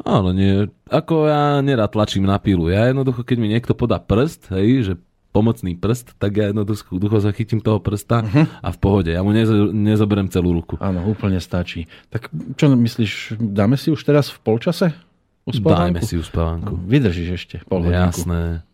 [0.06, 0.70] Áno, nie.
[0.94, 2.70] Ako ja nerad tlačím na pílu.
[2.70, 4.94] Ja jednoducho, keď mi niekto podá prst, hej, že
[5.38, 8.26] pomocný prst, tak ja jednoducho ducho zachytím toho prsta
[8.66, 9.14] a v pohode.
[9.14, 10.82] Ja mu nezo, nezoberiem celú ruku.
[10.82, 11.86] Áno, úplne stačí.
[12.10, 14.98] Tak čo myslíš, dáme si už teraz v polčase?
[15.48, 16.04] Dajme Uspávanku?
[16.04, 16.74] si uspávanku.
[16.76, 18.26] Vydržíš ešte pol hodinku.
[18.28, 18.68] Jasné.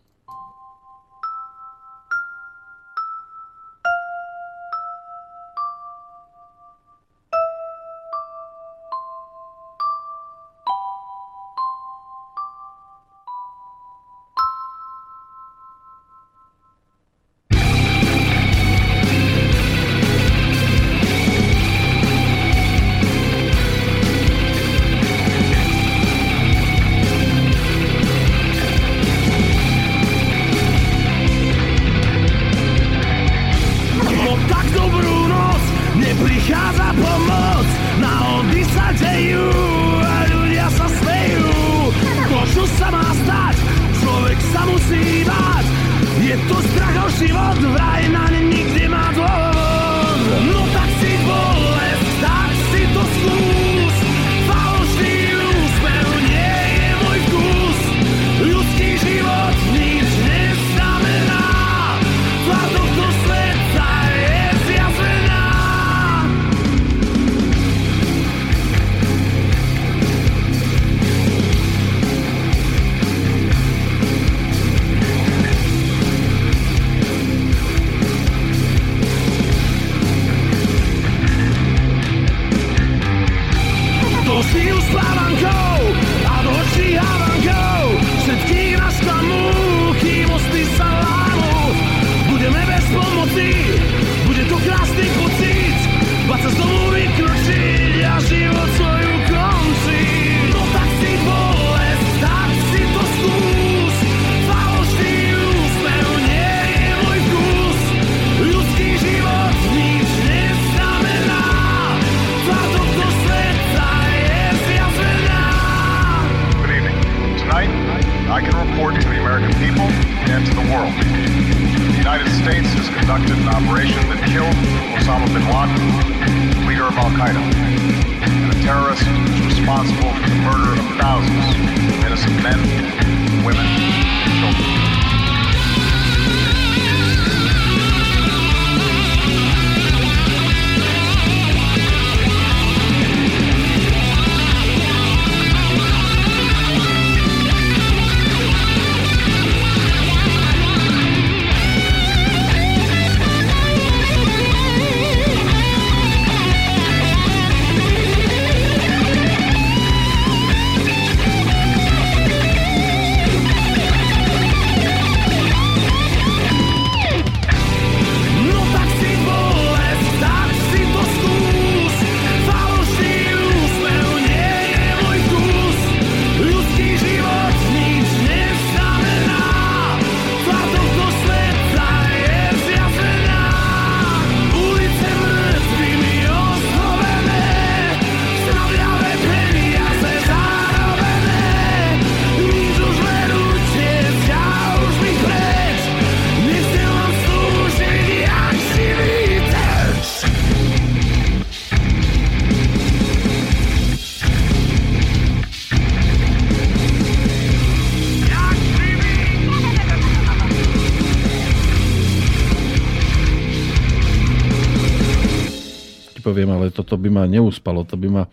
[216.94, 218.24] Toto by ma neuspalo, to by ma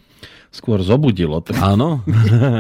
[0.53, 1.41] skôr zobudilo.
[1.41, 2.05] Tak Áno.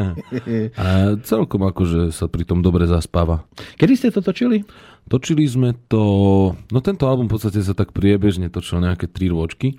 [0.80, 3.44] a celkom akože sa pri tom dobre zaspáva.
[3.76, 4.64] Kedy ste to točili?
[5.04, 6.00] Točili sme to...
[6.72, 9.76] No tento album v podstate sa tak priebežne točil nejaké tri rôčky.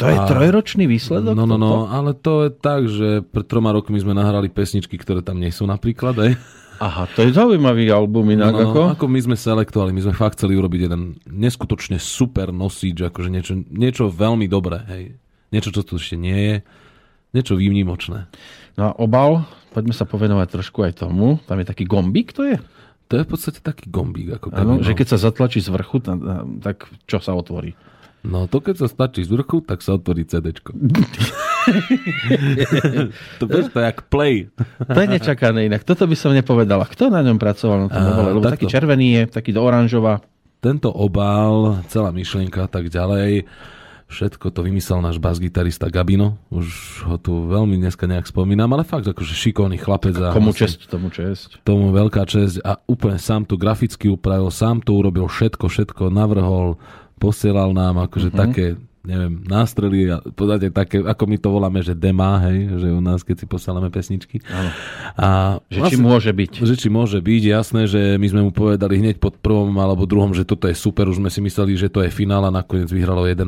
[0.00, 1.36] To je trojročný výsledok?
[1.36, 1.92] No, no, no, toto?
[1.92, 5.68] ale to je tak, že pred troma rokmi sme nahrali pesničky, ktoré tam nie sú
[5.68, 6.32] napríklad, aj.
[6.80, 8.56] Aha, to je zaujímavý album inak.
[8.56, 8.80] No, no, ako?
[8.96, 13.54] ako my sme selektovali, my sme fakt chceli urobiť jeden neskutočne super nosič, akože niečo,
[13.68, 15.04] niečo veľmi dobré, hej.
[15.52, 16.54] Niečo, čo tu ešte nie je,
[17.36, 18.26] niečo výnimočné.
[18.80, 19.44] No a obal,
[19.76, 21.38] poďme sa povenovať trošku aj tomu.
[21.44, 22.56] Tam je taký gombík, to je?
[23.12, 24.98] To je v podstate taký gombík, ako keby, že no.
[24.98, 27.76] keď sa zatlačí z vrchu, ta- ta- tak čo sa otvorí?
[28.22, 30.70] No to keď sa stačí z vrchu, tak sa otvorí CDčko.
[33.42, 34.46] to, vieš, to je jak play.
[34.86, 35.82] To je nečakané inak.
[35.82, 36.86] Toto by som nepovedala.
[36.86, 38.30] Kto na ňom pracoval na tom obale?
[38.30, 38.54] Lebo takto.
[38.62, 40.22] taký červený je, taký do oranžova.
[40.62, 43.42] Tento obal, celá myšlienka a tak ďalej,
[44.12, 46.36] všetko to vymyslel náš bas-gitarista Gabino.
[46.48, 46.68] Už
[47.04, 50.12] ho tu veľmi dneska nejak spomínam, ale fakt akože šikovný chlapec.
[50.14, 51.64] a Komu vlastne česť, tomu česť.
[51.64, 56.76] Tomu veľká česť a úplne sám to graficky upravil, sám to urobil všetko, všetko navrhol,
[57.16, 58.36] posielal nám akože Mhm.
[58.36, 58.66] také
[59.02, 63.26] neviem, nástrely a podstate také, ako my to voláme, že demá, hej, že u nás,
[63.26, 64.38] keď si posielame pesničky.
[64.46, 64.70] Áno.
[65.18, 65.26] A
[65.66, 66.52] Že či môže byť.
[66.62, 70.30] že či môže byť, jasné, že my sme mu povedali hneď pod prvom alebo druhom,
[70.30, 73.26] že toto je super, už sme si mysleli, že to je finál a nakoniec vyhralo
[73.26, 73.42] 11.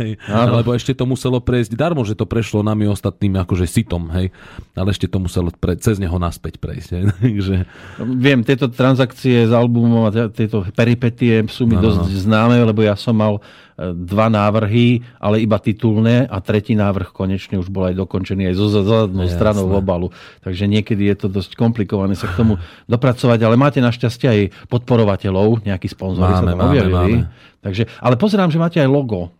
[0.00, 0.16] Hej.
[0.40, 0.60] Áno.
[0.60, 4.32] Lebo ešte to muselo prejsť, darmo, že to prešlo nami ostatnými akože sitom, hej,
[4.72, 7.04] ale ešte to muselo pre, cez neho naspäť prejsť, hej.
[7.22, 7.56] Takže,
[8.02, 12.84] Viem, tieto transakcie z albumov a tieto peripetie sú mi No, no, dosť známe, lebo
[12.84, 13.42] ja som mal
[13.90, 18.66] dva návrhy, ale iba titulné a tretí návrh konečne už bol aj dokončený aj zo
[18.70, 20.08] zadnou stranou v obalu.
[20.46, 24.40] Takže niekedy je to dosť komplikované sa k tomu dopracovať, ale máte našťastie aj
[24.70, 26.94] podporovateľov, nejakí sponzori sa tam máme, objavili.
[26.94, 27.18] máme.
[27.62, 29.34] Takže, ale pozerám, že máte aj logo.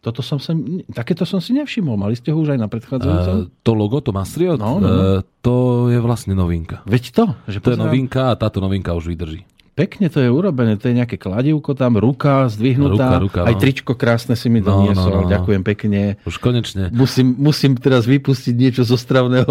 [0.00, 0.56] Toto som sa,
[0.96, 1.92] takéto som si nevšimol.
[2.00, 3.34] Mali ste ho už aj na predchádzajúcom?
[3.36, 4.88] uh, to logo, to Mastriot, No, no, no.
[4.88, 5.54] Uh, to
[5.92, 6.80] je vlastne novinka.
[6.88, 9.44] Veď to, že To je novinka a táto novinka už vydrží.
[9.70, 13.60] Pekne to je urobené, to je nejaké kladivko tam, ruka zdvihnutá, Ruka, ruka, aj no.
[13.60, 15.30] tričko krásne si mi No, no, doniesol, no, no.
[15.30, 16.00] ďakujem pekne.
[16.22, 16.90] Už konečne.
[16.90, 19.48] Musím, musím teraz vypustiť niečo zo stravného,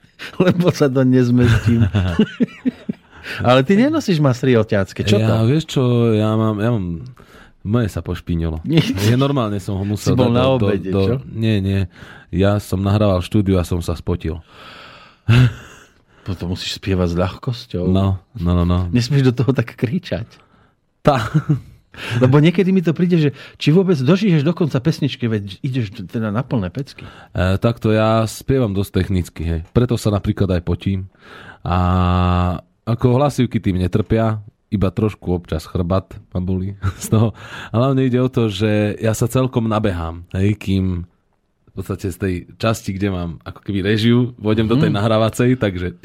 [0.44, 1.86] lebo sa to nezmestím.
[3.44, 5.46] Ale ty nenosíš masry oťacké, čo ja, to?
[5.46, 7.04] vieš čo, ja mám, ja mám,
[7.60, 8.64] moje sa pošpínilo.
[8.64, 8.80] Nie.
[8.80, 11.14] Je normálne som ho musel Si bol na do- obede, do, čo?
[11.28, 11.86] Nie, nie.
[12.28, 14.40] Ja som nahrával štúdiu a som sa spotil.
[16.36, 17.84] To musíš spievať s ľahkosťou.
[17.88, 18.88] No, no, no, no.
[18.92, 20.28] Nesmieš do toho tak kričať.
[21.00, 21.28] Tá.
[22.22, 26.30] Lebo niekedy mi to príde, že či vôbec dožiješ do konca pesničky, veď ideš teda
[26.30, 27.02] na plné pecky.
[27.34, 29.60] E, takto ja spievam dosť technicky, hej.
[29.74, 31.10] Preto sa napríklad aj potím.
[31.66, 31.78] A
[32.86, 37.28] ako hlasivky tým netrpia, iba trošku občas chrbát ma bolí z toho.
[37.72, 41.08] Ale hlavne ide o to, že ja sa celkom nabehám, hej, kým
[41.78, 45.94] v podstate z tej časti, kde mám ako keby režiu, vôjdem do tej nahrávacej, takže.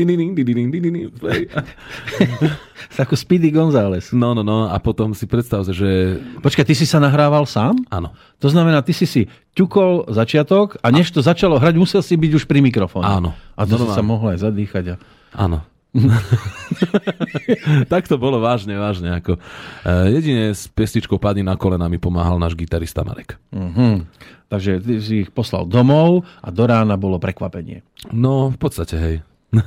[3.01, 4.13] Ako Speedy González.
[4.13, 7.73] No, no, no, a potom si predstav, že Počkaj, ty si sa nahrával sám?
[7.89, 9.25] áno, To znamená, ty si si
[9.57, 13.09] ťukol začiatok a než to začalo hrať, musel si byť už pri mikrofóne.
[13.09, 13.33] Áno.
[13.57, 13.97] A to si Normálne.
[13.97, 14.93] sa mohol aj zadýchať.
[14.93, 14.95] A...
[15.33, 15.65] Áno.
[17.91, 19.13] tak to bolo vážne, vážne.
[19.13, 19.37] Ako.
[19.37, 23.37] E, jedine s pestičkou Padni na kolena mi pomáhal náš gitarista Marek.
[23.53, 24.09] Mhm.
[24.49, 27.81] Takže ty si ich poslal domov a do rána bolo prekvapenie.
[28.13, 29.15] No, v podstate, hej.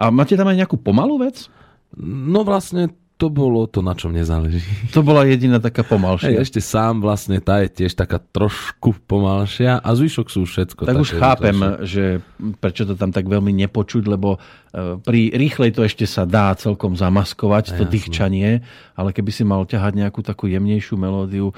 [0.00, 1.48] A máte tam aj nejakú pomalú vec?
[1.96, 4.62] No vlastne to bolo to, na čom nezáleží.
[4.94, 6.38] To bola jediná taká pomalšia.
[6.38, 10.86] Hej, ešte sám vlastne tá je tiež taká trošku pomalšia a zvyšok sú všetko.
[10.86, 11.82] tak už chápem, rýchlejšie.
[11.82, 12.04] že
[12.62, 16.94] prečo to tam tak veľmi nepočuť, lebo e, pri rýchlej to ešte sa dá celkom
[16.94, 17.90] zamaskovať, to Jasné.
[17.90, 18.50] dýchčanie,
[18.94, 21.50] ale keby si mal ťahať nejakú takú jemnejšiu melódiu,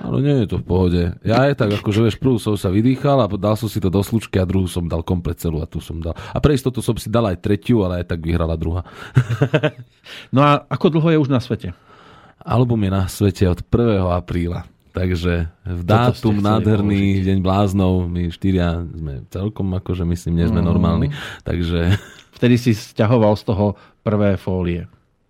[0.00, 1.02] Ale nie je to v pohode.
[1.22, 3.92] Ja je tak, ako že vieš, prvú som sa vydýchal a dal som si to
[3.92, 6.16] do slučky a druhú som dal komplet celú a tu som dal.
[6.16, 8.82] A pre istotu som si dal aj tretiu, ale aj tak vyhrala druhá.
[10.34, 11.70] No a ako dlho je už na svete?
[12.42, 14.10] Album je na svete od 1.
[14.10, 14.66] apríla.
[14.90, 21.14] Takže v dátum nádherný deň bláznov, my štyria sme celkom akože myslím, nie sme normálni.
[21.46, 21.94] Takže
[22.34, 24.88] Vtedy si stiahoval z toho prvé fólie.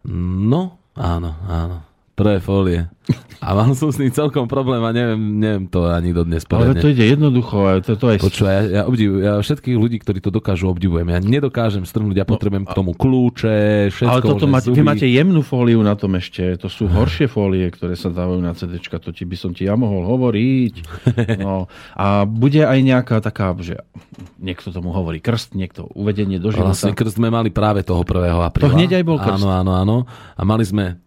[0.08, 1.89] no, áno, áno.
[2.20, 2.84] Prvé fólie.
[3.40, 6.82] A mal som s ním celkom problém a neviem, neviem to ani dodnes Ale poriadne.
[6.84, 7.56] to ide jednoducho.
[7.88, 8.16] To, to aj...
[8.20, 11.08] Počúvaj, ja, ja, obdivujem, ja všetkých ľudí, ktorí to dokážu, obdivujem.
[11.08, 14.12] Ja nedokážem strhnúť, ja potrebujem k tomu kľúče, všetko.
[14.12, 16.60] ale toto máte, vy máte jemnú fóliu na tom ešte.
[16.60, 18.76] To sú horšie fólie, ktoré sa dávajú na CD.
[18.76, 20.74] To ti by som ti ja mohol hovoriť.
[21.40, 21.72] No.
[21.96, 23.80] A bude aj nejaká taká, že
[24.36, 26.76] niekto tomu hovorí krst, niekto uvedenie do života.
[26.76, 28.44] Vlastne krst sme mali práve toho 1.
[28.44, 28.68] apríla.
[28.68, 29.40] To hneď aj bol krst.
[29.40, 29.96] Áno, áno, áno.
[30.36, 31.00] A mali sme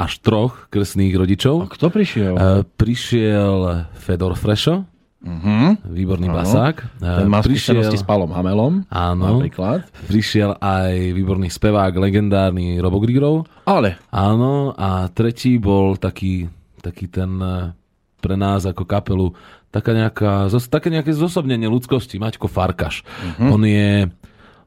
[0.00, 1.68] až troch krstných A rodičov.
[1.68, 2.32] kto prišiel?
[2.32, 3.56] E, prišiel
[3.94, 4.88] Fedor Frešo,
[5.20, 5.84] Mhm.
[5.84, 6.36] výborný Áno.
[6.40, 6.76] basák.
[6.96, 8.88] E, Ten má skúsenosti s Palom Hamelom.
[8.88, 9.36] Áno.
[9.36, 9.84] Napríklad.
[10.08, 13.44] Prišiel aj výborný spevák, legendárny Robo Grigorov.
[13.62, 16.48] Ale Áno, a tretí bol taký,
[16.80, 17.76] taký ten e,
[18.16, 19.36] pre nás ako kapelu
[19.68, 20.32] taká nejaká,
[20.66, 23.04] také nejaké zosobnenie ľudskosti, Maťko Farkaš.
[23.36, 23.46] Mhm.
[23.46, 24.08] On je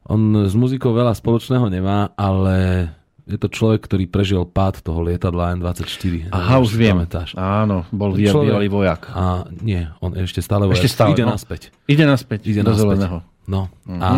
[0.03, 2.91] On s muzikou veľa spoločného nemá, ale
[3.23, 6.27] je to človek, ktorý prežil pád toho lietadla N-24.
[6.31, 6.99] Aha, už viem.
[6.99, 7.39] Pamätáš.
[7.39, 9.07] Áno, bol bývalý vojak.
[9.15, 10.83] A nie, on ešte stále vojak.
[10.83, 11.31] Ešte stále, Ide no.
[11.31, 11.71] naspäť.
[11.87, 12.83] Ide naspäť Ide do naspäť.
[12.83, 13.17] zeleného.
[13.47, 13.71] No.
[13.87, 14.11] A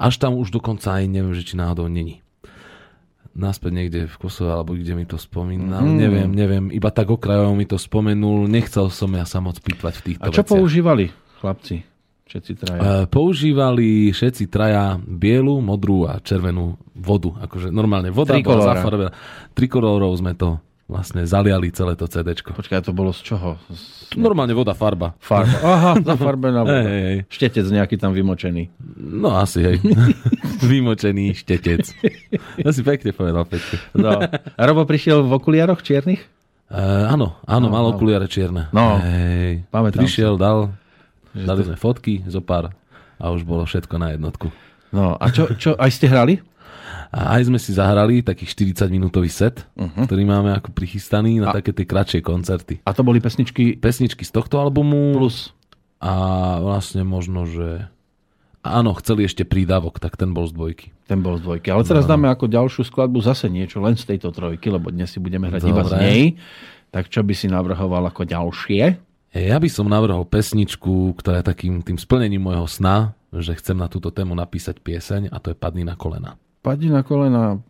[0.00, 2.24] až tam už dokonca aj neviem, že či náhodou není.
[3.36, 5.84] Naspäť niekde v Kosove, alebo kde mi to spomínal.
[5.84, 6.72] Neviem, neviem.
[6.72, 8.48] Iba tak okrajovo mi to spomenul.
[8.48, 10.56] Nechcel som ja sa moc pýtvať v týchto A čo veciach.
[10.56, 11.12] používali
[11.44, 11.84] chlapci?
[12.26, 12.80] Všetci traja.
[12.82, 17.30] E, používali všetci traja bielu, modrú a červenú vodu.
[17.38, 18.58] Akože normálne voda Trikolóra.
[18.58, 19.10] bola zafarbená.
[19.54, 22.54] Trikolórov sme to vlastne zaliali celé to CDčko.
[22.54, 23.58] Počkaj, to bolo z čoho?
[23.70, 25.14] Z Normálne voda, farba.
[25.18, 25.54] farba.
[25.74, 26.82] Aha, zafarbená voda.
[26.82, 27.18] Hej, hej.
[27.26, 28.70] Štetec nejaký tam vymočený.
[28.98, 29.76] No asi, hej.
[30.70, 31.82] Vymočený štetec.
[32.62, 33.98] To si pekne povedal, Peťko.
[33.98, 34.18] No.
[34.54, 36.22] A Robo prišiel v okuliaroch čiernych?
[36.66, 38.66] E, áno, áno, mal okuliare čierne.
[38.74, 39.70] No, Hej.
[39.70, 40.74] pamätám Prišiel, dal,
[41.44, 42.72] dali sme fotky, zo pár
[43.20, 44.48] a už bolo všetko na jednotku.
[44.94, 46.40] No, a čo, čo aj ste hrali?
[47.10, 50.06] A aj sme si zahrali taký 40 minútový set, uh-huh.
[50.06, 52.82] ktorý máme ako prichystaný na A- také tie kratšie koncerty.
[52.86, 55.54] A to boli pesničky Pesničky z tohto albumu plus.
[56.02, 56.12] a
[56.60, 57.86] vlastne možno, že
[58.66, 60.86] áno, chceli ešte prídavok, tak ten bol z dvojky.
[61.06, 61.70] Ten bol z dvojky.
[61.70, 65.22] Ale teraz dáme ako ďalšiu skladbu zase niečo len z tejto trojky, lebo dnes si
[65.22, 66.02] budeme hrať iba z Dobre.
[66.02, 66.22] nej.
[66.90, 69.05] Tak čo by si navrhoval ako ďalšie?
[69.36, 73.84] Ja by som navrhol pesničku, ktorá je takým tým splnením môjho sna, že chcem na
[73.84, 76.40] túto tému napísať pieseň a to je Padni na kolena.
[76.64, 77.60] Padni na kolena.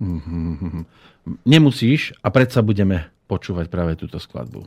[1.52, 4.64] Nemusíš a predsa budeme počúvať práve túto skladbu.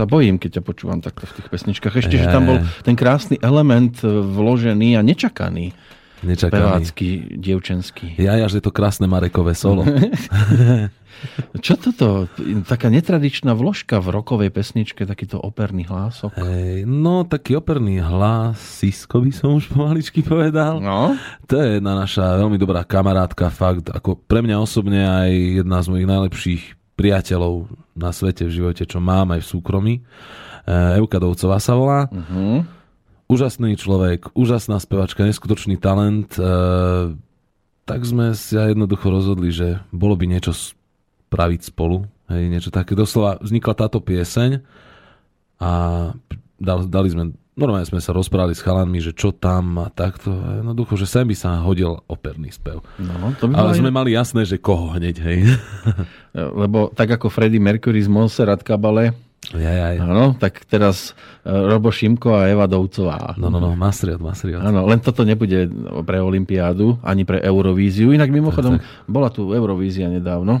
[0.00, 1.92] Sa bojím, keď ťa počúvam takto v tých pesničkách.
[2.00, 2.32] Ešte, že Je.
[2.32, 5.76] tam bol ten krásny element e, vložený a nečakaný.
[6.24, 6.56] Nečakaný.
[6.56, 8.16] Pevácky, dievčenský.
[8.16, 9.84] Ja, ja, že to krásne Marekové solo.
[11.64, 12.32] Čo toto?
[12.64, 16.32] Taká netradičná vložka v rokovej pesničke, takýto operný hlások.
[16.32, 20.80] Hej, no, taký operný hlas, Sisko by som už pomaličky povedal.
[20.80, 21.12] No,
[21.44, 25.28] To je jedna naša veľmi dobrá kamarátka, fakt, ako pre mňa osobne aj
[25.60, 29.94] jedna z mojich najlepších priateľov na svete v živote, čo mám aj v súkromí.
[29.96, 30.02] E,
[31.00, 32.12] Euka Dovcová sa volá.
[32.12, 32.60] uh-huh.
[33.30, 36.36] Úžasný človek, úžasná spevačka, neskutočný talent.
[36.36, 36.44] E,
[37.88, 42.04] tak sme sa jednoducho rozhodli, že bolo by niečo spraviť spolu.
[42.28, 42.92] Hej, niečo také.
[42.92, 44.60] Doslova vznikla táto pieseň
[45.58, 45.72] a
[46.60, 47.24] dali, dali sme,
[47.58, 50.30] normálne sme sa rozprávali s chalanmi, že čo tam a takto.
[50.32, 52.80] Jednoducho, že sem by sa hodil operný spev.
[53.00, 55.38] no to by Ale bola sme mali jasné, že koho hneď, hej.
[56.62, 59.12] Lebo tak ako Freddie Mercury z Montserrat Cabale,
[59.56, 60.04] Ja, ja, ja.
[60.04, 63.34] áno, tak teraz e, Robo Šimko a Eva Dovcová.
[63.40, 64.60] No, no, no, Masriot, Masriot.
[64.60, 65.64] Áno, len toto nebude
[66.04, 68.12] pre Olympiádu, ani pre Eurovíziu.
[68.12, 68.78] Inak mimochodom,
[69.08, 70.60] bola tu Eurovízia nedávno.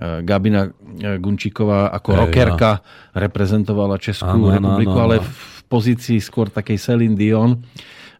[0.00, 2.70] E, Gabina e, Gunčíková ako Hej, rockerka
[3.12, 5.28] reprezentovala Českú Áno, republiku, áno, ale áno.
[5.28, 7.58] v pozícii skôr takej Celine Dion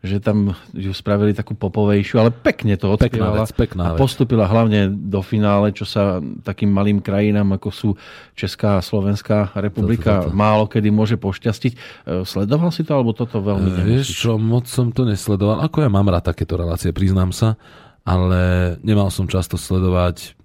[0.05, 3.36] že tam ju spravili takú popovejšiu, ale pekne to Pekná odspievala.
[3.40, 4.05] vec, pekná a vec.
[4.05, 7.88] postupila hlavne do finále, čo sa takým malým krajinám, ako sú
[8.36, 10.36] Česká a Slovenská republika, Toto, toto.
[10.36, 11.72] málo kedy môže pošťastiť.
[11.72, 11.78] E,
[12.20, 14.20] Sledoval si to, alebo toto veľmi E, Vieš nemusíš?
[14.20, 15.64] čo, moc som to nesledoval.
[15.64, 17.57] Ako ja mám rád takéto relácie, priznám sa,
[18.05, 20.36] ale nemal som často sledovať.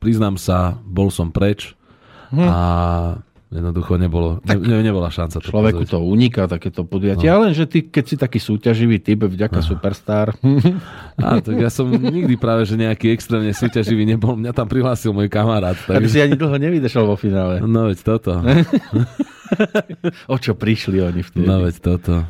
[0.00, 1.76] Priznám sa, bol som preč
[2.32, 5.92] a jednoducho nebolo, ne, ne, nebola šanca to Človeku pozrieť.
[5.94, 7.30] to uniká, takéto podujatie.
[7.30, 7.38] No.
[7.40, 10.34] Ale že ty, keď si taký súťaživý typ, vďaka Superstar,
[11.22, 14.34] Á, tak ja som nikdy práve, že nejaký extrémne súťaživý nebol.
[14.36, 15.78] Mňa tam prihlásil môj kamarát.
[15.88, 17.62] aby si ani dlho nevydržal vo finále.
[17.62, 18.36] No veď toto.
[20.32, 21.46] O čo prišli oni vtedy?
[21.46, 22.14] No veď toto.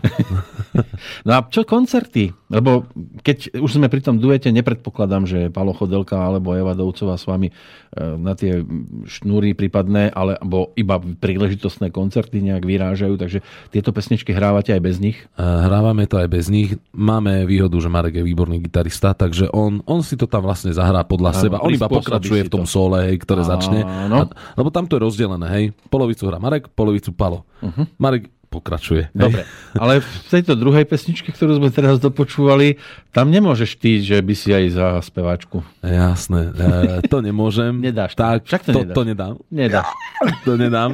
[1.24, 2.30] No a čo koncerty?
[2.46, 2.84] Lebo
[3.24, 7.48] keď už sme pri tom duete, nepredpokladám, že Palo Chodelka alebo Eva Dovcová s vami
[7.48, 7.52] e,
[7.96, 8.60] na tie
[9.08, 13.38] šnúry prípadné, alebo iba príležitostné koncerty nejak vyrážajú, takže
[13.72, 15.16] tieto pesničky hrávate aj bez nich.
[15.34, 16.76] E, Hrávame to aj bez nich.
[16.92, 21.02] Máme výhodu, že Marek je výborný gitarista, takže on, on si to tam vlastne zahrá
[21.02, 21.56] podľa Áno, seba.
[21.64, 22.70] On iba pokračuje v tom to.
[22.70, 23.50] sole, hej, ktoré Áno.
[23.56, 23.80] začne.
[23.82, 25.64] A, lebo tam to je rozdelené, hej.
[25.88, 27.46] Polovicu hrá Marek, polovicu Palo.
[27.62, 27.86] Uh-huh.
[27.98, 29.10] Marek pokračuje.
[29.10, 29.12] hej.
[29.12, 29.20] Mhm.
[29.20, 29.42] Dobre,
[29.82, 32.80] ale v tejto druhej pesničke, ktorú sme teraz dopočúvali,
[33.12, 35.60] tam nemôžeš ty, že by si aj za speváčku.
[35.84, 37.76] Jasné, e, to nemôžem.
[37.86, 38.16] Nedáš.
[38.16, 38.96] Tak, Však to to, nedáš.
[38.96, 39.34] to nedám.
[39.52, 39.82] Nedá.
[40.46, 40.90] to nedám.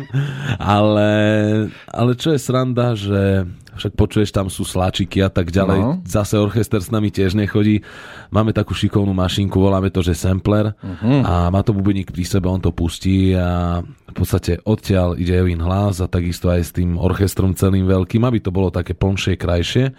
[0.58, 1.10] Ale,
[1.86, 5.78] ale čo je sranda, že však počuješ, tam sú sláčiky a tak ďalej.
[5.80, 5.90] No.
[6.04, 7.80] Zase orchester s nami tiež nechodí.
[8.28, 11.24] Máme takú šikovnú mašinku, voláme to, že sampler Mhm.
[11.24, 15.64] a má to bubeník pri sebe, on to pustí a v podstate odtiaľ ide Evin
[15.64, 19.96] hlas a takisto aj s tým orchestrom celým veľkým, aby to bolo také plnšie, krajšie.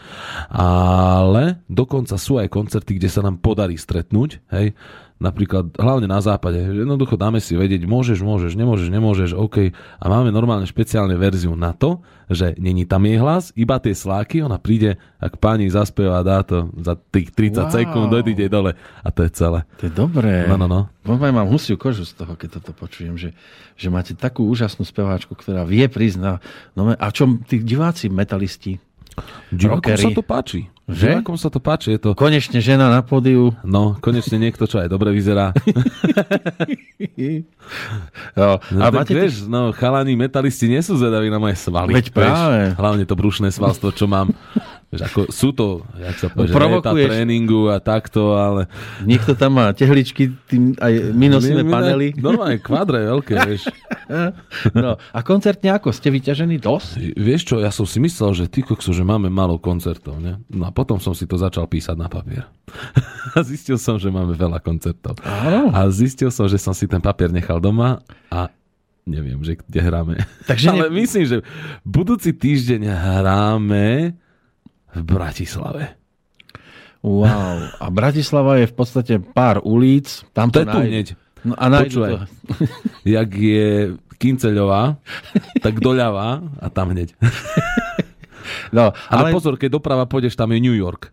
[0.53, 4.77] Ale dokonca sú aj koncerty, kde sa nám podarí stretnúť, hej,
[5.23, 9.71] napríklad hlavne na západe, že jednoducho dáme si vedieť, môžeš, môžeš, nemôžeš, nemôžeš, OK.
[9.71, 14.43] A máme normálne špeciálne verziu na to, že není tam jej hlas, iba tie sláky,
[14.43, 17.71] ona príde, ak pani zaspieva, dá to za tých 30 Wow.
[17.71, 19.63] sekúnd, dojde dole a to je celé.
[19.79, 20.43] To je dobré.
[20.51, 20.91] No, no, no.
[21.07, 23.31] Normálne mám husiu kožu z toho, keď toto počujem, že,
[23.79, 25.87] že máte takú úžasnú speváčku, ktorá vie
[26.19, 26.43] na...
[26.75, 28.81] No, a čo tí diváci, metalisti?
[29.53, 30.72] Divákom sa to páči.
[30.83, 31.23] Že?
[31.23, 32.11] Divákom sa to páči, je to...
[32.11, 33.55] Konečne žena na pódiu.
[33.63, 35.55] No, konečne niekto, čo aj dobre vyzerá.
[38.35, 41.95] No, No, a máte vieš, no, chalani metalisti nie sú zvedaví na moje svaly.
[41.95, 42.75] Veď práve.
[42.75, 44.35] Vieš, hlavne to brušné svalstvo, čo mám.
[45.01, 48.69] Ako sú to, jak sa povie, léta tréningu a takto, ale...
[49.01, 52.07] Niekto tam má tehličky, tým aj minusové My- my- panely.
[52.13, 53.71] Normálne kvadre veľké, vieš.
[54.75, 55.89] No, a koncertne ako?
[55.89, 57.17] Ste vyťažení dosť?
[57.17, 60.37] Vieš čo, ja som si myslel, že ty kokso, že máme málo koncertov, ne?
[60.51, 62.45] No a potom som si to začal písať na papier.
[63.35, 65.17] A zistil som, že máme veľa koncertov.
[65.25, 65.73] Áno.
[65.73, 67.97] A zistil som, že som si ten papier nechal doma
[68.29, 68.49] a
[69.03, 70.15] neviem, že kde hráme.
[70.47, 71.37] Takže Ale ne- myslím, že
[71.83, 74.15] budúci týždeň hráme
[74.93, 75.97] v Bratislave.
[77.01, 77.69] Wow.
[77.77, 80.23] A Bratislava je v podstate pár ulic.
[80.31, 81.07] Tam To to, nájde- hneď.
[81.43, 82.11] No a nájdu Počúvaj.
[82.13, 82.19] to.
[83.19, 83.69] Jak je
[84.15, 84.95] Kinceľová,
[85.59, 87.11] tak doľava a tam hneď.
[88.71, 91.11] No, Ale, ale, pozor, keď doprava pôjdeš, tam je New York.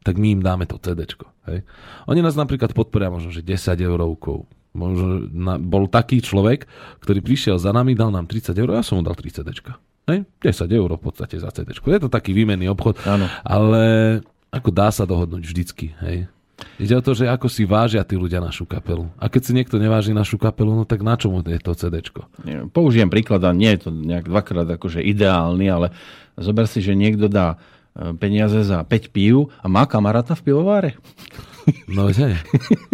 [0.00, 1.28] tak my im dáme to CDčko.
[1.52, 1.68] Hej.
[2.08, 4.48] Oni nás napríklad podporia možno, že 10 eurovkou.
[4.76, 6.68] Možno, na, bol taký človek,
[7.00, 9.80] ktorý prišiel za nami, dal nám 30 eur, ja som mu dal 3 CDčka.
[10.06, 10.28] Hej?
[10.44, 11.88] 10 eur v podstate za CDčko.
[11.88, 13.26] Je to taký výmenný obchod, Áno.
[13.42, 13.82] ale
[14.52, 15.96] ako dá sa dohodnúť vždycky.
[16.04, 16.30] Hej?
[16.80, 19.12] Ide o to, že ako si vážia tí ľudia našu kapelu.
[19.20, 21.76] A keď si niekto neváži našu kapelu, no tak na čomu je to?
[22.44, 25.92] Nie, Použijem príklad a nie je to nejak dvakrát akože ideálny, ale
[26.40, 27.60] zober si, že niekto dá
[27.92, 30.90] e, peniaze za 5 pív a má kamaráta v pivováre.
[31.92, 32.40] No hej,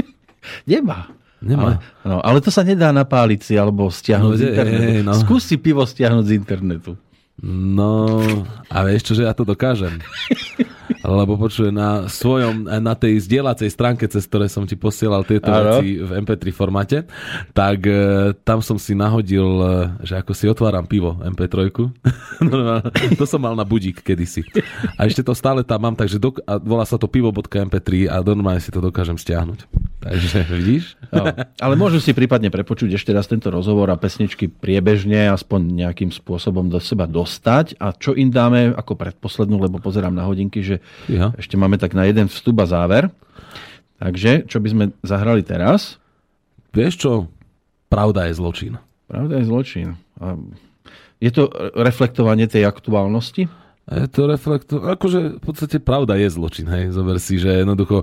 [0.70, 1.12] Nemá.
[1.42, 1.62] Nemá.
[1.62, 1.74] Ale,
[2.04, 4.82] no, ale to sa nedá napáliť si alebo stiahnuť No, z je- internetu.
[4.88, 5.12] je- no.
[5.16, 6.94] Skús si pivo stiahnuť z internetu.
[7.42, 8.22] No,
[8.66, 9.98] a vieš čo, že ja to dokážem.
[11.02, 15.82] Lebo počuje na svojom, na tej zdieľacej stránke, cez ktoré som ti posielal tieto Áno.
[15.82, 17.04] veci v MP3 formáte,
[17.50, 19.66] tak e, tam som si nahodil, e,
[20.06, 21.74] že ako si otváram pivo MP3.
[22.42, 24.46] Normálne, to som mal na budík kedysi.
[24.94, 28.62] A ešte to stále tam mám, takže dok- a volá sa to pivo.mp3 a normálne
[28.62, 29.66] si to dokážem stiahnuť.
[30.02, 30.98] Takže vidíš?
[31.14, 36.10] No, ale môžu si prípadne prepočuť ešte raz tento rozhovor a pesničky priebežne aspoň nejakým
[36.10, 37.78] spôsobom do seba dostať.
[37.78, 41.34] A čo im dáme ako predposlednú, lebo pozerám na hodinky, že Ja.
[41.34, 43.10] ešte máme tak na jeden vstup a záver.
[44.02, 46.02] Takže, čo by sme zahrali teraz?
[46.74, 47.12] Vieš čo?
[47.86, 48.72] Pravda je zločin.
[49.06, 49.88] Pravda je zločin.
[50.18, 50.34] A
[51.22, 51.46] je to
[51.78, 53.46] reflektovanie tej aktuálnosti?
[53.86, 54.82] Je to reflekto...
[54.82, 56.90] Akože v podstate pravda je zločin, hej.
[56.90, 58.02] Zober si, že jednoducho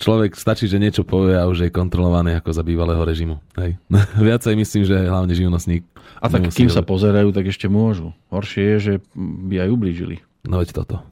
[0.00, 3.40] človek stačí, že niečo povie a už je kontrolovaný ako za bývalého režimu.
[3.60, 3.76] Hej.
[4.28, 5.84] Viacej myslím, že hlavne živnostník.
[6.20, 6.90] A tak kým sa robiť.
[6.90, 8.12] pozerajú, tak ešte môžu.
[8.32, 10.16] Horšie je, že by aj ublížili.
[10.44, 11.04] No veď toto.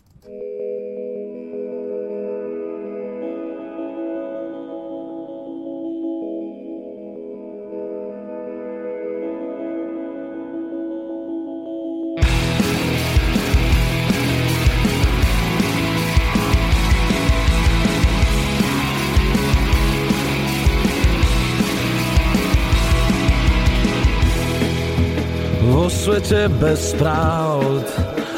[26.28, 27.88] Svete bez pravd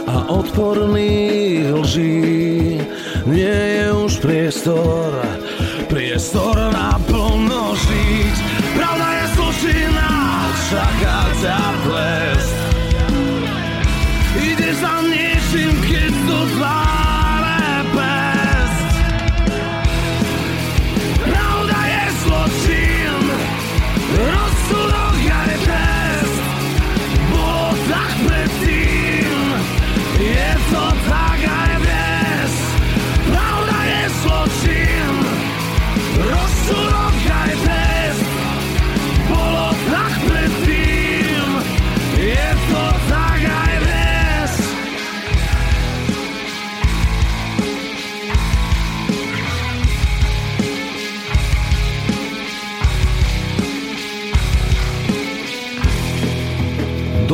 [0.07, 2.79] a odporných lží
[3.27, 5.11] nie je už priestor,
[5.91, 8.35] priestor na plno žiť.
[8.79, 10.11] Pravda je zločina,
[10.71, 12.59] čaká ťa plest.
[14.39, 17.00] Ideš za niečím, keď to tváre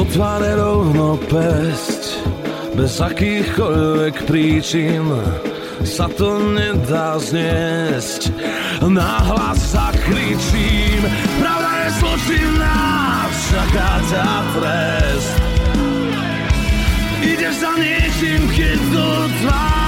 [0.07, 2.23] Do tváre rovno pesť,
[2.79, 5.03] bez akýchkoľvek príčin
[5.83, 8.31] sa to nedá zniesť.
[8.87, 11.03] Nahlas zakričím,
[11.43, 12.79] pravda je zločinná,
[13.51, 15.35] čaká ťa trest.
[17.27, 19.09] Ideš za niečím, keď do
[19.43, 19.86] tváre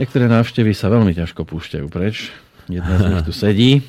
[0.00, 2.32] Niektoré návštevy sa veľmi ťažko púšťajú preč.
[2.72, 3.84] Jedna z nich tu sedí.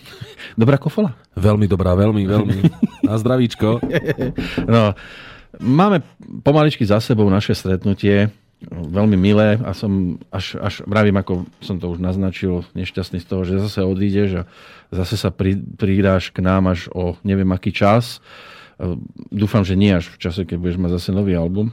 [0.59, 1.15] Dobrá kofola?
[1.39, 2.57] Veľmi dobrá, veľmi, veľmi.
[3.07, 3.80] Na zdravíčko.
[4.67, 4.91] No,
[5.63, 6.03] máme
[6.43, 8.28] pomaličky za sebou naše stretnutie
[8.69, 13.41] veľmi milé a som až, až mravím, ako som to už naznačil, nešťastný z toho,
[13.41, 14.43] že zase odídeš a
[14.93, 18.22] zase sa pri, pridáš k nám až o neviem aký čas.
[18.82, 18.97] E,
[19.29, 21.69] Dúfam, že nie až v čase, keď budeš mať zase nový album.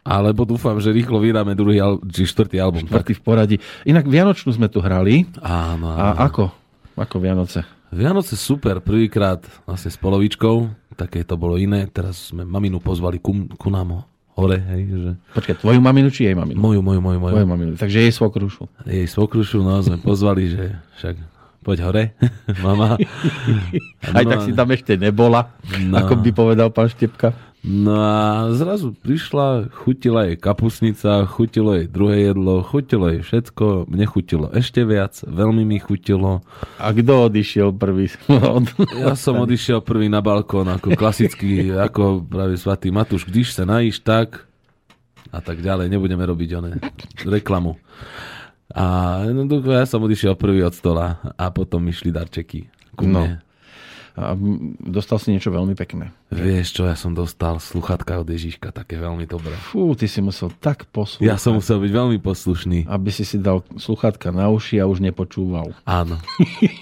[0.00, 2.82] Alebo dúfam, že rýchlo vydáme druhý al- či štvrtý album.
[2.84, 3.56] Štvrtý v poradí.
[3.82, 5.30] Inak Vianočnú sme tu hrali.
[5.38, 6.14] Áno, áno.
[6.14, 6.50] A ako?
[6.94, 7.62] Ako Vianoce?
[7.88, 13.30] Vianoce super, prvýkrát vlastne s polovičkou, také to bolo iné, teraz sme maminu pozvali ku,
[13.52, 16.56] ku nám hore, hej, že Počkaj, tvoju maminu či jej maminu?
[16.56, 17.72] moju, moju, moju, moju, Tvoju maminu.
[17.76, 18.64] Takže jej svokrušu.
[18.82, 21.14] jej svokrušu, no sme pozvali, že však
[21.62, 22.04] poď hore,
[22.64, 22.98] mama.
[24.16, 25.96] Aj tak si tam ešte nebola, No.
[25.96, 27.32] ako by povedal pán Štepka.
[27.62, 28.18] No a
[28.50, 34.82] zrazu prišla, chutila jej kapusnica, chutilo jej druhé jedlo, chutilo jej všetko, mne chutilo ešte
[34.82, 36.42] viac, veľmi mi chutilo.
[36.76, 38.10] A kto odišiel prvý?
[38.98, 44.02] Ja som odišiel prvý na balkón, ako klasický, ako práve svatý Matúš, když sa najíš
[44.02, 44.42] tak
[45.30, 46.70] a tak ďalej, nebudeme robiť oné
[47.22, 47.78] reklamu.
[48.72, 48.84] A
[49.24, 52.66] jednoducho ja som odišiel prvý od stola a potom išli darčeky.
[52.92, 53.22] Ku No.
[53.22, 53.40] mne.
[54.12, 56.12] A m, dostal si niečo veľmi pekné.
[56.28, 59.56] Vieš čo, ja som dostal sluchatka od Ježiška, také veľmi dobré.
[59.62, 62.84] Fú, ty si musel tak poslúchať, Ja som musel byť veľmi poslušný.
[62.86, 65.72] aby si si dal sluchátka na uši a už nepočúval.
[65.82, 66.20] Áno.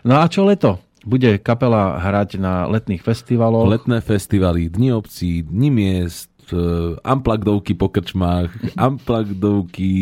[0.00, 0.80] no a čo leto?
[1.00, 3.64] Bude kapela hrať na letných festivaloch.
[3.66, 8.50] Letné festivaly, dni obcí, dni miest, e, unplugdovky po krčmách,
[8.88, 9.92] unplugdovky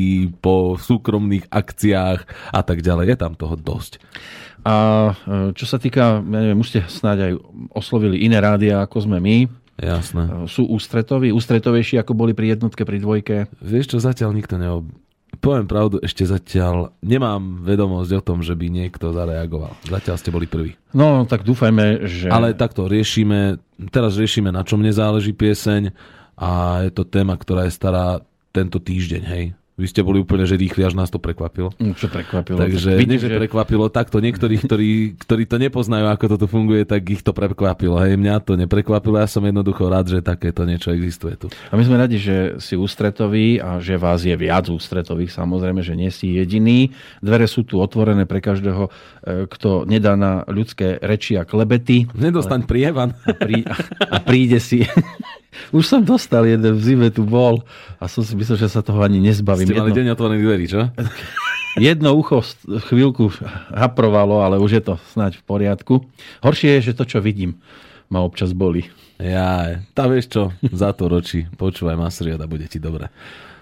[0.43, 2.21] po súkromných akciách
[2.53, 3.15] a tak ďalej.
[3.15, 4.03] Je tam toho dosť.
[4.67, 4.75] A
[5.13, 5.13] e,
[5.55, 7.33] čo sa týka, ja neviem, už ste snáď aj
[7.73, 9.37] oslovili iné rádia, ako sme my.
[9.79, 10.23] Jasné.
[10.27, 13.37] E, Sú ústretoví, ústretovejší, ako boli pri jednotke, pri dvojke.
[13.63, 14.85] Vieš čo, zatiaľ nikto neob...
[15.39, 19.77] Poviem pravdu, ešte zatiaľ nemám vedomosť o tom, že by niekto zareagoval.
[19.87, 20.73] Zatiaľ ste boli prví.
[20.97, 22.27] No, tak dúfajme, že...
[22.33, 23.61] Ale takto riešime,
[23.93, 25.95] teraz riešime, na čom nezáleží pieseň
[26.39, 28.22] a je to téma, ktorá je stará
[28.55, 29.45] tento týždeň, hej.
[29.78, 31.70] Vy ste boli úplne, že rýchli, až nás to prekvapilo.
[31.78, 32.59] Mm, Čo prekvapilo.
[32.59, 34.18] Takže Tak nie, že prekvapilo takto.
[34.18, 34.91] Niektorých, ktorí,
[35.22, 37.95] ktorí to nepoznajú, ako toto funguje, tak ich to prekvapilo.
[38.03, 41.47] Hej, mňa to neprekvapilo, ja som jednoducho rád, že takéto niečo existuje tu.
[41.70, 45.95] A my sme radi, že si ústretový a že vás je viac ústretových, samozrejme, že
[45.95, 46.91] nie si jediný.
[47.22, 52.66] Dvere sú tu otvorené pre každého, e, kto nedá na ľudské reči a klebety Nedostaň
[52.66, 53.14] prievan.
[53.14, 53.62] a, prí,
[54.11, 54.82] a príde si...
[55.73, 57.65] Už som dostal jeden v zime, tu bol
[57.99, 59.69] a som si myslel, že sa toho ani nezbavím.
[59.69, 60.81] Ste mali Jedno, deň otvorených dverí, čo?
[61.79, 62.43] jedno ucho
[62.91, 63.33] chvíľku
[63.73, 65.95] haprovalo, ale už je to snáď v poriadku.
[66.43, 67.63] Horšie je, že to, čo vidím,
[68.11, 68.89] ma občas boli.
[69.19, 71.51] Ja, tá vieš čo, za to ročí.
[71.59, 73.11] Počúvaj Masriot a bude ti dobre.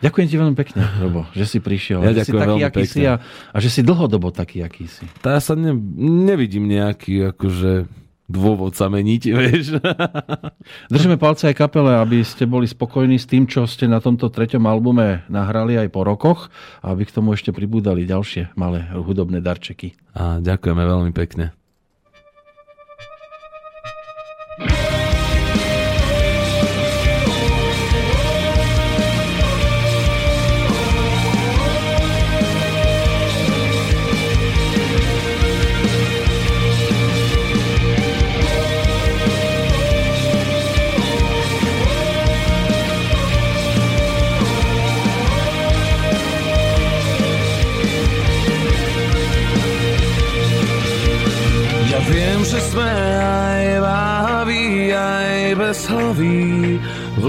[0.04, 2.04] Ďakujem ti veľmi pekne, Robo, že si prišiel.
[2.04, 3.08] Ja že si taký, aký si pekne.
[3.08, 3.14] a,
[3.48, 5.08] a že si dlhodobo taký, aký si.
[5.24, 5.72] Tá ja sa ne,
[6.28, 7.88] nevidím nejaký akože
[8.26, 9.78] dôvod sa meniť, vieš.
[10.90, 14.62] Držíme palce aj kapele, aby ste boli spokojní s tým, čo ste na tomto treťom
[14.66, 16.50] albume nahrali aj po rokoch
[16.82, 19.96] aby k tomu ešte pribúdali ďalšie malé hudobné darčeky.
[20.16, 21.52] A ďakujeme veľmi pekne.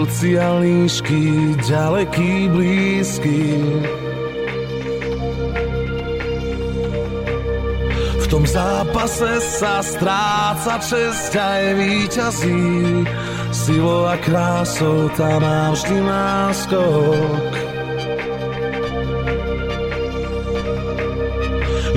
[0.07, 1.23] Vlci a líšky,
[1.67, 3.59] ďaleký, blízky.
[8.23, 13.03] V tom zápase sa stráca česť aj víťazí,
[13.51, 17.51] silou a krásou tam má vždy náskok.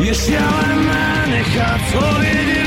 [0.02, 2.59] Je šialené nechať svoj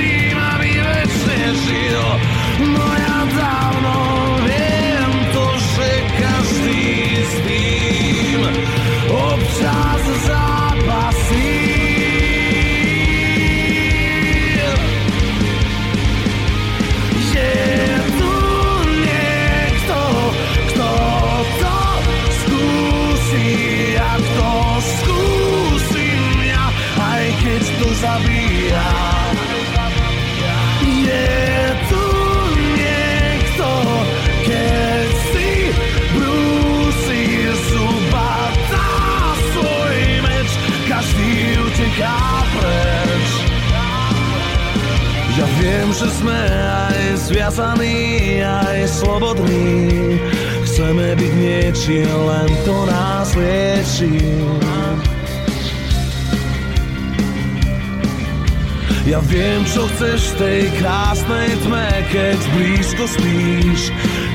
[60.03, 63.87] chceš tej krásnej tme, keď blízko spíš.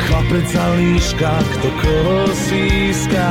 [0.08, 3.28] Chlapec za líška, kto koho získa.